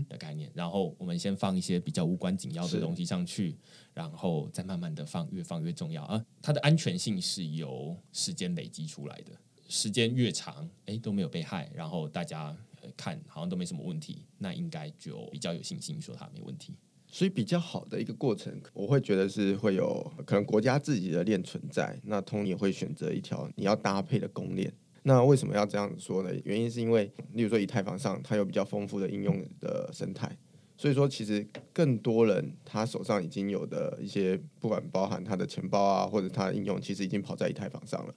[0.08, 0.50] 的概念。
[0.54, 3.56] 然后我们先放一些比较无关紧要的东西上去，
[3.92, 6.24] 然后再慢慢的放，越放越重要啊。
[6.42, 9.32] 它的安全性是由时间累积出来的，
[9.68, 12.56] 时间越长，哎都没有被害，然后大家
[12.96, 16.74] 看好像都没什么问题，那应该就比较有信心说它没问题。
[17.14, 24.74] 所以比较好的一个过程，我会觉得是会有可能国家自己的链存在，那通也会选择一条你要搭配的公链。
[25.04, 26.30] 那为什么要这样说呢？
[26.42, 30.36] 原因是因为，例如说以太坊上，它有比较丰富的应用的生态，
[30.76, 38.14] 所以说其实更多人他手上已经有的一些，不管包含他的钱包啊，或者他的应用，其实已经跑在以太坊上了。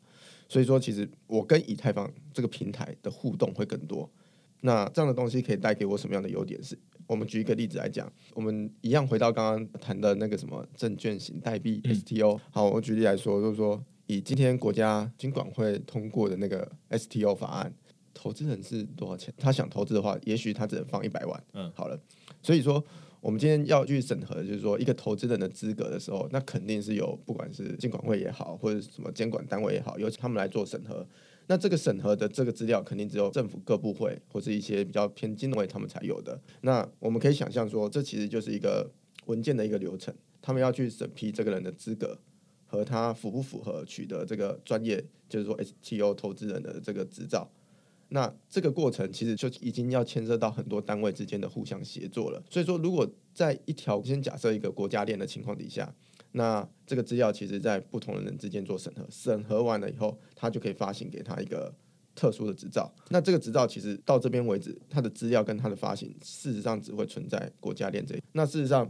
[0.49, 4.09] 所以说，其实我跟以太坊这个平台的互动会更多。
[4.61, 6.61] 那这样的东西可以带给我什么样的优点？
[6.63, 12.39] 是我们举一个例子来讲，我们一样回到刚刚谈的那个什么证券型代币 STO。
[12.51, 17.73] 好，我举例来说，就是说以今天国家金管会通过的那个 STO 法案，
[18.13, 19.33] 投资人是多少钱？
[19.37, 21.43] 他想投资的话，也许他只能放一百万。
[21.53, 21.97] 嗯，好了，
[22.41, 22.83] 所以说
[23.21, 31.07] 我们今天要去审核，就是说一个投资人的资格的时候，那肯定是有不管是金管会也好，或者什么监管单位也好，由他们来做审核。
[31.49, 36.37] 那这个审核的这个资料肯定只有政府各部会或是一些比较偏金融位他们才有的。
[36.61, 38.91] 那我们可以想象说，这其实就是一个
[39.27, 42.19] 文件的一个流程，他们要去审批这个人的资格
[42.65, 47.49] 和他符不符合取得这个专业，就是说 STO 投资人的这个执照。
[48.09, 52.43] 那这个过程其实就已经要牵涉到很多单位之间的互相协作了。
[52.49, 55.95] 所以说，如果在一条先假设一个国家链的情况底下。
[56.37, 61.73] 那这个资料其实，在不同的人之间做审核，审核完了以后，他就可以发行给他一个
[62.13, 62.93] 特殊的执照。
[63.09, 68.21] 那这个执照其实到这边为止，它的资料跟它的发行，事实上只会存在国家链这里。
[68.33, 68.89] 那事实上，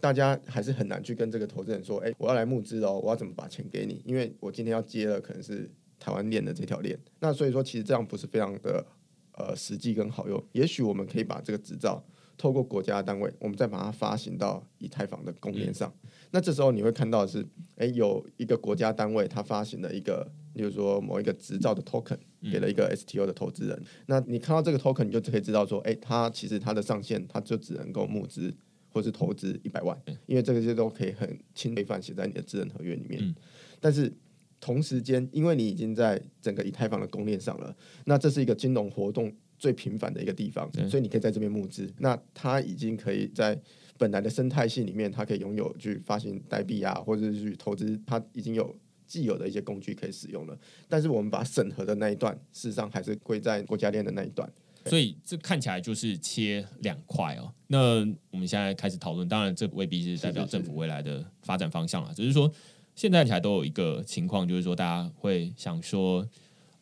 [0.00, 6.98] 大家还是很难去跟这个投资人说：“哎，我要来募资哦，我要怎么把钱给你？”因为我今天要接了，可能是台湾链的这条链。
[7.20, 8.84] 那所以说，其实这样不是非常的
[9.32, 10.44] 呃实际跟好用。
[10.52, 12.04] 也许我们可以把这个执照。
[12.38, 15.92] 透过国家单位，我们再把它发行到以太坊的公链上。
[16.30, 17.44] 那这时候你会看到是，
[17.76, 22.16] 哎，有一个国家单位，它发行了一个，比如说某一个执照的 token，
[22.52, 23.82] 给了一个 STO 的投资人。
[24.06, 28.54] 那你看到这个 token，你就可以知道说，哎，它其实它的上限，它就只能够募资
[28.90, 33.34] 或是投资一百万，因为这个些都可以很轻规范写在你的智能合约里面。
[33.80, 34.12] 但是
[34.60, 39.32] 同时间，因为你已经在整个以太坊的公链上了，那这是一个金融活动。
[39.58, 41.92] 最频繁的一个地方，所以你可以在这边募资。
[41.98, 43.60] 那它已经可以在
[43.98, 48.74] 本来的生态系里面，它可以拥有去发行代币啊，或者是去投资，它已经有
[49.06, 50.56] 既有的一些工具可以使用了。
[50.88, 54.48] 但是我们把审核的那一段，事实上还是归在国家链的那一段。
[54.86, 57.52] 所以这看起来就是切两块哦。
[57.66, 57.98] 那
[58.30, 62.50] 我们现在开始讨论，当然这未必是代表政府未来的发展方向了，只是说
[62.94, 66.24] 现在起来都有一个情况，就是说大家会想说。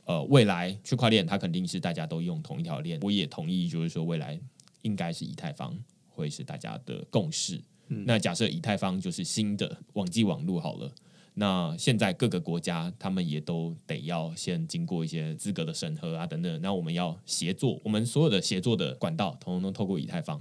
[0.06, 4.38] 呃，未来区块链它肯定是大家都用同一条链，我也同意，就是说未来
[4.82, 5.76] 应该是以太坊
[6.08, 7.60] 会是大家的共识。
[7.88, 10.92] 那假设以太坊就是新的网际网络好了，
[11.34, 20.40] 那现在各个国家他们也都得要先经过一些资格的审核啊等等，那我们要协作，我们所有的协作的管道统统都透过以太坊，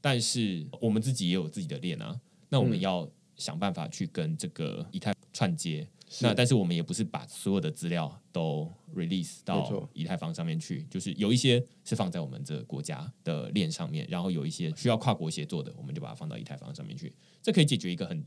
[0.00, 2.18] 但是我们自己也有自己的链啊，
[2.48, 5.86] 那我们要想办法去跟这个以太串接。
[6.20, 17.14] 那但是我们也不是把所有的资料都 release 到以太坊上面去，就是有一些是放在我们这个国家的链上面，然后有一些需要跨国协作的，我们就把它放到以太坊上面去。
[17.42, 18.24] 这可以解决一个很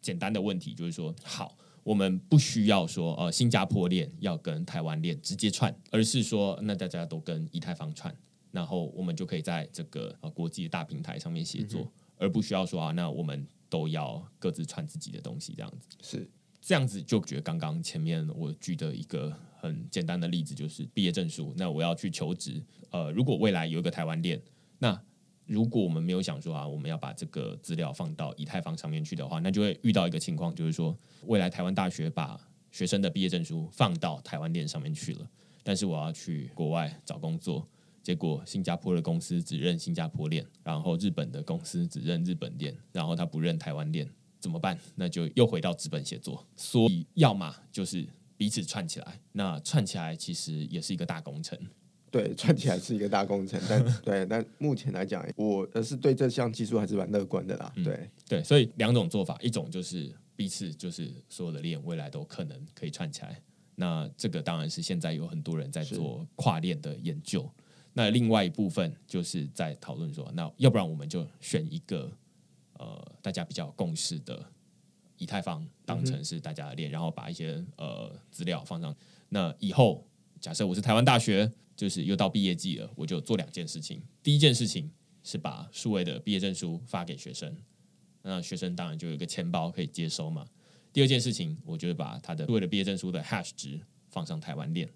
[0.00, 8.14] 简单的问题，就是说，好，我们不需要说呃新加坡链要跟台湾链直接串，而是说那大家都跟以太坊串，
[8.50, 16.30] 然后我们就可以在这个呃国际的大平台上面协作，而不需要说啊，那我们都要各自串自己的东西，这样子是。
[16.64, 21.52] 这样子就觉得刚刚前面我举的一个很简单的例子就是毕业证书。
[21.56, 24.40] 那我要去求职，呃，如果未来有一个台湾链，
[24.78, 24.98] 那
[25.44, 30.96] 如果我们没有想说啊，我们要把这个资料放到以太坊上面去的话，那就会遇到一个情况，就是说
[31.26, 32.40] 未来台湾大学把
[32.70, 35.28] 学生的毕业证书放到台湾链上面去了，
[35.64, 37.68] 但是我要去国外找工作，
[38.04, 44.08] 结果新加坡的公司只认新加坡链，然后日本的公司只认日本链，然后他不认台湾链。
[44.42, 44.76] 怎么办？
[44.96, 48.04] 那就又回到资本写作，所以要么就是
[48.36, 49.20] 彼此串起来。
[49.30, 51.56] 那串起来其实也是一个大工程。
[52.10, 57.72] 对，串起来是一个大工程，但 对，但目前来讲，我是对这项技术还是蛮乐观的啦。
[57.84, 63.40] 对对，所以两种做法，一种就是彼此就是所有的链未来都可能可以串起来。
[63.76, 67.48] 那这个当然是现在有很多人在做跨链的研究。
[67.94, 72.10] 那另外一部分就是在讨论说，那要不然我们就选一个。
[72.82, 74.44] 呃，大家比较共识的
[75.16, 78.94] 以太坊当成是大家的链，然后把一些呃资料放上。
[79.28, 80.04] 那以后
[80.40, 84.02] 假设我是台湾大学，就是又到毕业季了，我就做两件事情。
[84.20, 84.90] 第一件事情
[85.22, 87.56] 是把数位的毕业证书发给学生，
[88.22, 90.44] 那学生当然就有一个钱包可以接收嘛。
[90.92, 94.90] 第二件事情，我就是把他的数位的毕业证书的 hash 值放上台湾链。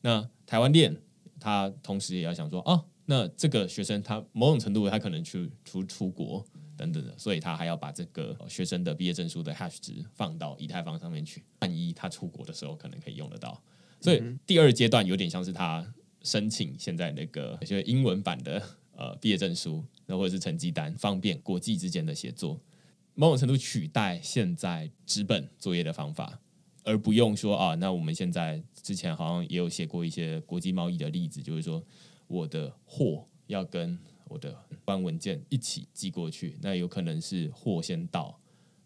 [0.00, 0.96] 那台湾链
[1.38, 6.42] 他同时也要想说，哦，那这个学生他某种程度他可能去出出国。
[6.78, 13.60] 等等的，所以他还要把这个学生的毕业证书的 hash 值放到以太坊上面去，万一他出国的时候可能可以用得到。
[14.00, 15.84] 所以第二阶段有点像是他
[16.22, 18.62] 申请现在那个一些英文版的
[18.96, 22.60] 呃毕业证书，那或者是成绩单，方便国际之间的协作，
[23.14, 26.40] 某种程度取代现在纸本作业的方法，
[26.84, 31.84] 而不用说啊，那我们现在之前好像也有写过一些国际贸易的例子，就是说
[32.28, 33.98] 我的货要跟
[34.28, 38.38] 我的关文件一起寄过去，那有可能是货先到，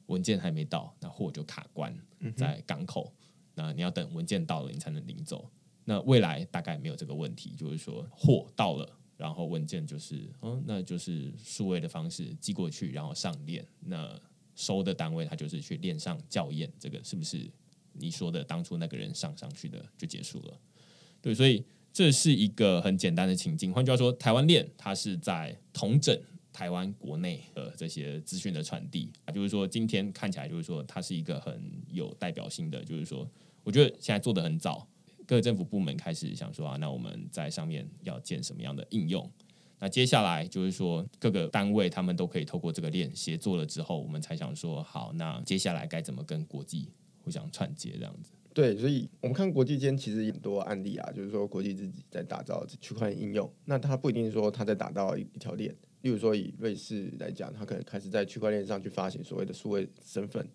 [0.07, 1.97] 文件还没到，那货就卡关
[2.37, 3.13] 在港口。
[3.55, 5.51] 那你要等文件到了，你才能领走。
[5.85, 13.67] 那未来大概没有这个问题，就是说货到了，然后文件就是，嗯，那就是数位的方式寄过去，然后上链。
[13.81, 14.19] 那
[14.55, 17.51] 收的单位他就是去链上校验，这个是不是
[17.93, 20.61] 你说的当初那个人上上去的就结束了？
[21.21, 21.65] 对，所以。
[21.93, 26.19] 这是一个很简单的情境，换句话说，台湾链它是在同整
[26.53, 33.29] 台湾国内的这些资讯的传递啊，就是说今天看起来就是说它是一个很有代表性的，就是说
[33.63, 34.89] 我觉得现在做的很早，
[35.27, 39.31] 各个政府部门开始想说啊，那我们在上面要建什么样的应用？
[39.79, 46.89] 那接下来就是说各个单位他们都可以透过这个链协作了之后，我们才想说好，那接下来该怎么跟国际
[47.21, 48.33] 互相串接这样子。
[48.55, 55.75] 对，所以我们看国际间其实很多案例啊，就是说国际自己在打造区块链应用，那它不一定说它在打造一条链。
[56.03, 60.47] 例如说以瑞士来讲，它可能开始在区块链上去发行所谓的数位身份，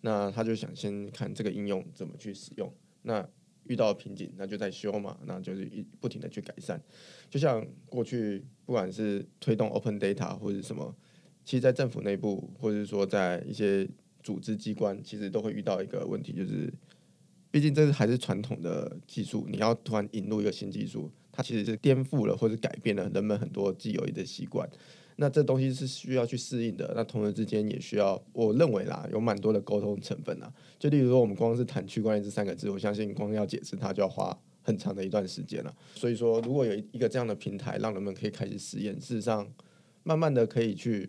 [0.00, 2.72] 那他就想先看这个应用怎么去使用，
[3.02, 3.28] 那
[3.64, 6.80] 遇到瓶颈，那就在修嘛，那就是一不停的去改善。
[7.28, 10.96] 就像过去不管是推动 Open Data 或者什么，
[11.44, 13.86] 其实，在政府内部或者是说在一些
[14.22, 16.72] 组织机关，其实都会遇到一个问题，就是。
[17.54, 24.68] 毕竟这是还是传统的技术，你要突然引入一个新技术，它其实是颠覆了或者改变了人们很多既有的习惯。
[25.14, 26.92] 那这东西是需要去适应的。
[26.96, 30.52] 那同时之间也需要，我认为啦，有蛮多的沟通成分啊。
[30.80, 35.72] 就例如说，我们光是谈区块链这三个字，我相信光要解释它就要花很长的一段时间了。
[35.94, 39.48] 所以说，如果有一个这样的平台，让人们可以开始实验，事实上，
[40.02, 41.08] 慢慢的可以去。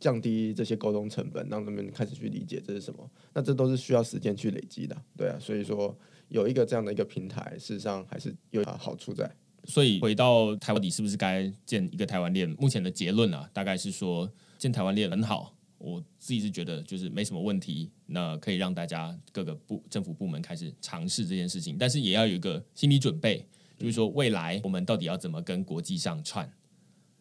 [0.00, 3.10] 降低这些沟通成本，让他们开始去理解这是什么。
[3.34, 5.36] 那这都是需要时间去累积的，对啊。
[5.40, 5.96] 所以说
[6.28, 9.30] 有一个这样的一个平台，事实上还是有好处在。
[9.64, 12.48] 所以回到台湾底，是不是该建一个台湾链？
[12.58, 15.54] 目前的结论啊，大概是说建台湾链很好。
[15.78, 23.46] 我自己是觉得就是没什么问题，那可以让大家各个部政府部门开始尝试这件事情，但是也要有一个心理准备，
[23.78, 26.52] 就是说未来我们到底要怎么跟国际上串。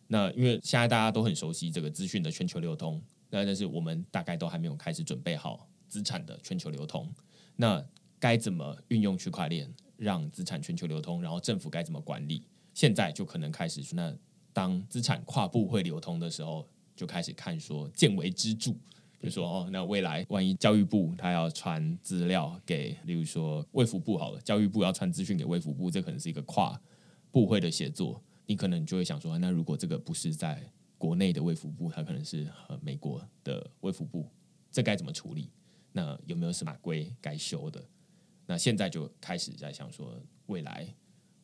[0.08, 7.12] 那因为现在大家都很熟悉这个资讯的全球流通，那但是我们大概都还没有开始准备好资产的全球流通。
[7.55, 7.84] 那
[8.20, 11.22] 该怎么运用区块链让资产全球流通？
[11.22, 12.43] 然后政府该怎么管理？
[12.74, 14.16] 现在就可能开始那
[14.53, 18.76] 当资产跨部会流通的时候，就开始看说建为支柱
[19.22, 26.80] 就说哦，那未来万一教育部他要传资料给，例如说卫福部好了，教育部要传资讯给卫福部，这可能是一个跨
[27.32, 34.28] 部会的协作，你可能就会想说，那如果这个不是在国内的卫福部，它可能是呃美国的卫福部，
[34.72, 35.52] 这该怎么处理？
[35.91, 37.84] 那有没有什么规该修的？
[38.45, 40.88] 那现在就开始在想说，未来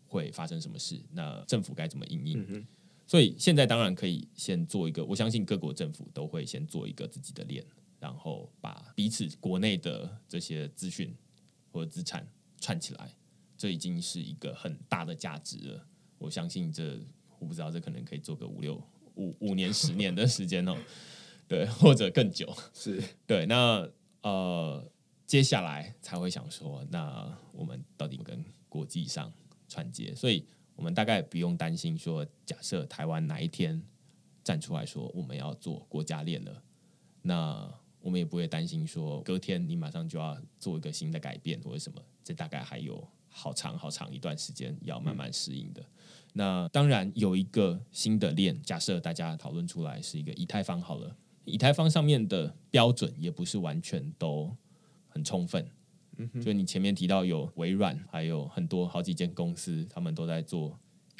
[0.07, 0.99] 会发生什么事？
[1.11, 2.65] 那政府该怎么应应？
[3.05, 7.63] 所以现在当然可以先做一个，我相信各国政府都会先做一个自己的链，
[7.99, 11.13] 然后把彼此国内的这些资讯
[11.69, 12.25] 或者资产
[12.61, 13.13] 串起来，
[13.57, 15.85] 这已经是一个很大的价值了。
[16.17, 16.99] 我相信这
[17.39, 18.81] 我不知道，这可能可以做个五六
[19.15, 20.75] 五五年、十年的时间哦，
[21.47, 22.51] 对，或者更久。
[22.73, 23.89] 是对，那
[24.21, 24.89] 呃，
[25.25, 29.31] 接下来才会想说，那我们到底跟国际上
[29.67, 30.45] 串接，所以。
[30.75, 33.79] 我们大概不用担心说，假设台湾哪一天
[34.43, 36.63] 站出来说我们要做国家链了，
[37.21, 45.85] 那我们也不会担心说隔天你马上就要做一个新的改变或者什么，这大概还有好长好长一段时间要慢慢适应的。
[46.33, 51.15] 那当然有一个新的链，假设大家讨论出来是一个以太坊好了，
[51.45, 54.55] 以太坊上面的标准也不是完全都
[55.07, 55.65] 很充分。
[56.43, 60.77] 就你前面提到有微软，还有很多好几间公司，他们都在做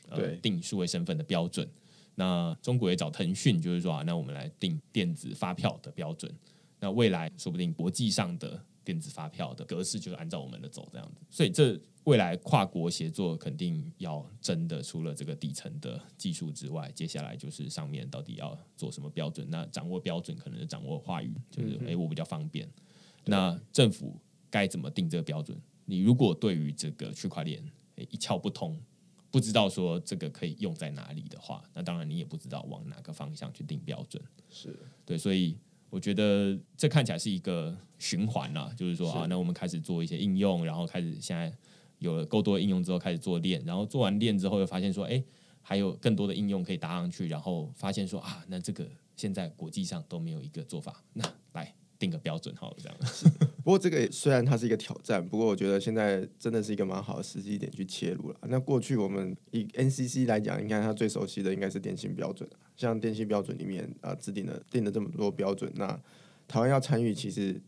[0.10, 1.68] 呃定数位身份的标准。
[2.16, 6.32] 那中国也找腾讯，就是说啊，那我们来定电子发票的标准。
[6.80, 11.22] 那未来说不定国际上的电子发票的格式就是按照我们的走这样子。
[11.30, 19.48] 所以这未来跨国协作肯定要真的除了这个底层的技术之外，接下来就是上面到底要做什么标准？
[19.50, 22.70] 那掌握标准可能是掌握话语，就是哎我比较方便。
[23.26, 24.20] 那政府。
[24.54, 25.60] 该怎么定这个标准？
[25.84, 27.60] 你如果对于这个区块链
[27.96, 28.80] 一窍不通，
[29.32, 34.24] 不知道说这个可以用在哪里的话，那当然你也不知道往哪个方向去定标准。
[34.52, 34.78] 是
[35.08, 35.58] 对，所以
[35.94, 41.56] 我觉得这看起来是一个循环啦，就是说啊，那我们开始做一些应用，然后开始现在
[42.00, 45.24] 有了够多的应用之后，开始做链，然后做完链之后又发现说，哎，
[45.62, 51.72] 还有更多的应用可以搭上去，然后发现说啊，那这个现在国际上都没有一个做法，那来。
[52.04, 52.98] 定个标准好了，这样。
[53.64, 58.38] 不过这个虽然它是一个挑战，不过我觉得现在真的是一个蛮好的时机点去切入了。
[58.50, 65.88] 那过去我们以 NCC 来讲，应该它最熟悉的应该是电信标准，像电信标准里面啊制定了定了这么多标准，那
[66.48, 67.62] 台湾要参与其实。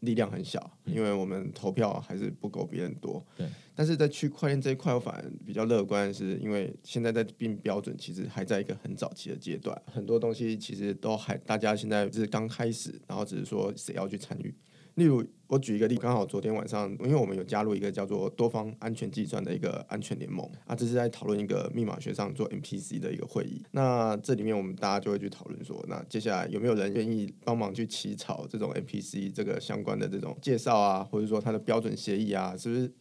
[0.00, 3.24] 力量很小，因为我们投票还是不够别人多。
[3.36, 14.54] 对，但是在区块链这一块，我反而比较乐观，是因为现在在定标准，其实还在一个很早期的阶段，很多东西其实都还大家现在是刚开始，然后只是说谁要去参与。
[14.98, 23.62] 例如，我举一个例，刚好昨天晚上，因为我们有加入一个叫做多方安全计算的一个安全联盟啊，这是在讨论一个密码学上做 MPC 的一个会议。
[23.70, 32.92] 那这里面我们大家就会去讨论说，那接下来有没有人愿意帮忙去起草这种 MPC 这个相关的这种介绍啊，或者说它的标准协议啊，是不是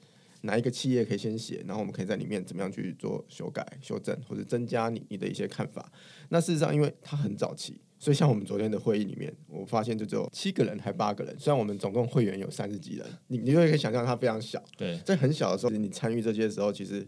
[0.41, 5.91] 哪一个企业可以先写，然后我们可以在里面怎么样去做修改、修正或者增加你你的一些看法？
[6.29, 7.81] 那事实上，因为它很早期。
[7.99, 11.35] 所以，像我们昨天的会议里面，我发现就只有七个人，还八个人。
[11.39, 14.63] 虽然我们总共会员有三十几人，你你就可以想象它非常小。
[14.77, 17.07] 对，在很小的时候，你参与这些时候，其实。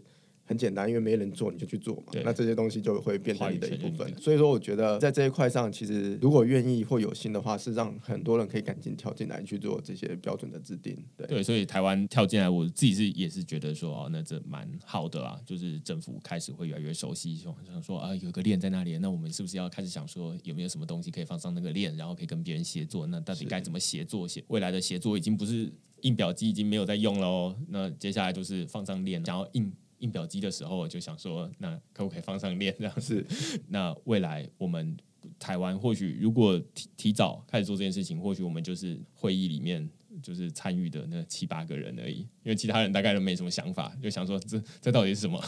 [0.50, 2.06] 很简单，因为没人做，你就去做嘛。
[2.24, 4.12] 那这些东西就会变成你的一部分。
[4.20, 10.98] 所以说，我觉得在这一块上，其实如果愿意或有心的话，是让很多人可以赶紧跳进来去做这些标准的制定。
[11.16, 15.40] 对，对，所以台湾跳进来，我自己是也是觉得说，哦，那这蛮好的啊。
[15.46, 23.06] 就是政府开始会越来越熟悉，说想说啊，有个链在那里，那我们是不是要开始想说，有没有什么东西可以放上那个链，然后可以跟别人协作？
[23.06, 24.26] 那到底该怎么协作？
[24.26, 27.56] 协未来的协作已经不是印表机已经没有在用了哦。
[27.68, 29.72] 那接下来就是放上链，然后印。
[30.00, 33.24] 印表机的时候，我就想说，那可不可以放上链这样子？
[33.68, 34.96] 那未来我们
[35.38, 39.88] 台湾或许如果提提早开始做这件事情，或许我们就是会议里面
[40.22, 45.42] 就是参与的那七八个人而已，因为其他人大概都没什么想法，就想说这 这到底是什么？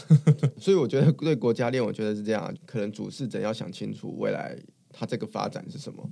[0.57, 4.57] 所以我觉得对国家链， 我觉得是这样，可能主事者要想清楚未来
[4.89, 6.07] 它这个发展是什么。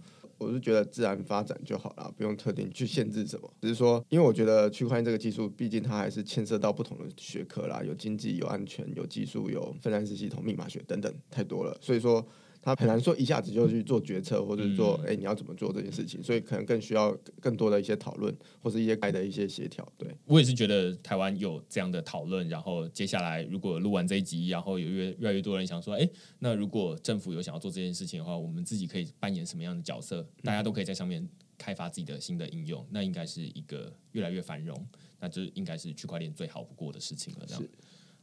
[0.46, 3.52] 我是觉得自然发展就好了，不用特定去限制什么。
[3.62, 11.78] 只是说，因为我觉得区块链这个技术，毕竟它还是牵涉到不同的学科啦，有经济、有安全、有技术、有分散式系统、密码学等等，太多了。
[11.82, 12.26] 所以说。
[12.62, 18.32] 他很难说一下子就去做决策，或者做哎你要怎么做这件事情，所以可能更需要更多的一些讨论，
[18.62, 19.86] 或是一些改的一些协调。
[19.98, 26.08] 对我也是觉得台湾有这样的讨论，然后接下来如果录完这一集，然后有越越来越多人想说，哎，
[26.38, 30.24] 那如果政府有想要做这件事情的话，我们自己可以扮演什么样的角色？
[30.44, 34.88] 大家都可以在上面开发自己的新的应用，那应该是一个越来越繁荣，
[35.20, 37.46] 那这应该是区块链最好不过的事情了。
[37.48, 37.64] 这样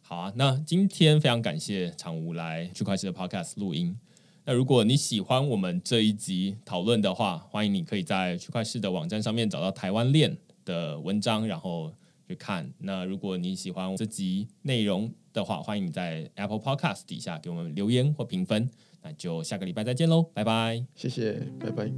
[0.01, 3.99] 好啊，那今天非常感谢常务来区块链的 Podcast 录音。
[4.49, 10.35] 那如果你喜欢我们这一集讨论的话，欢迎你可以在区块市的网站上面找到台湾链
[10.65, 11.93] 的文章，然后
[12.27, 12.73] 去看。
[12.79, 18.71] 那如果你喜欢这集内容的话，欢迎你在 Apple Podcast 底下给我们留言或评分。
[19.03, 20.83] 那就下个礼拜再见喽，拜拜。
[20.95, 21.93] 谢谢，拜拜。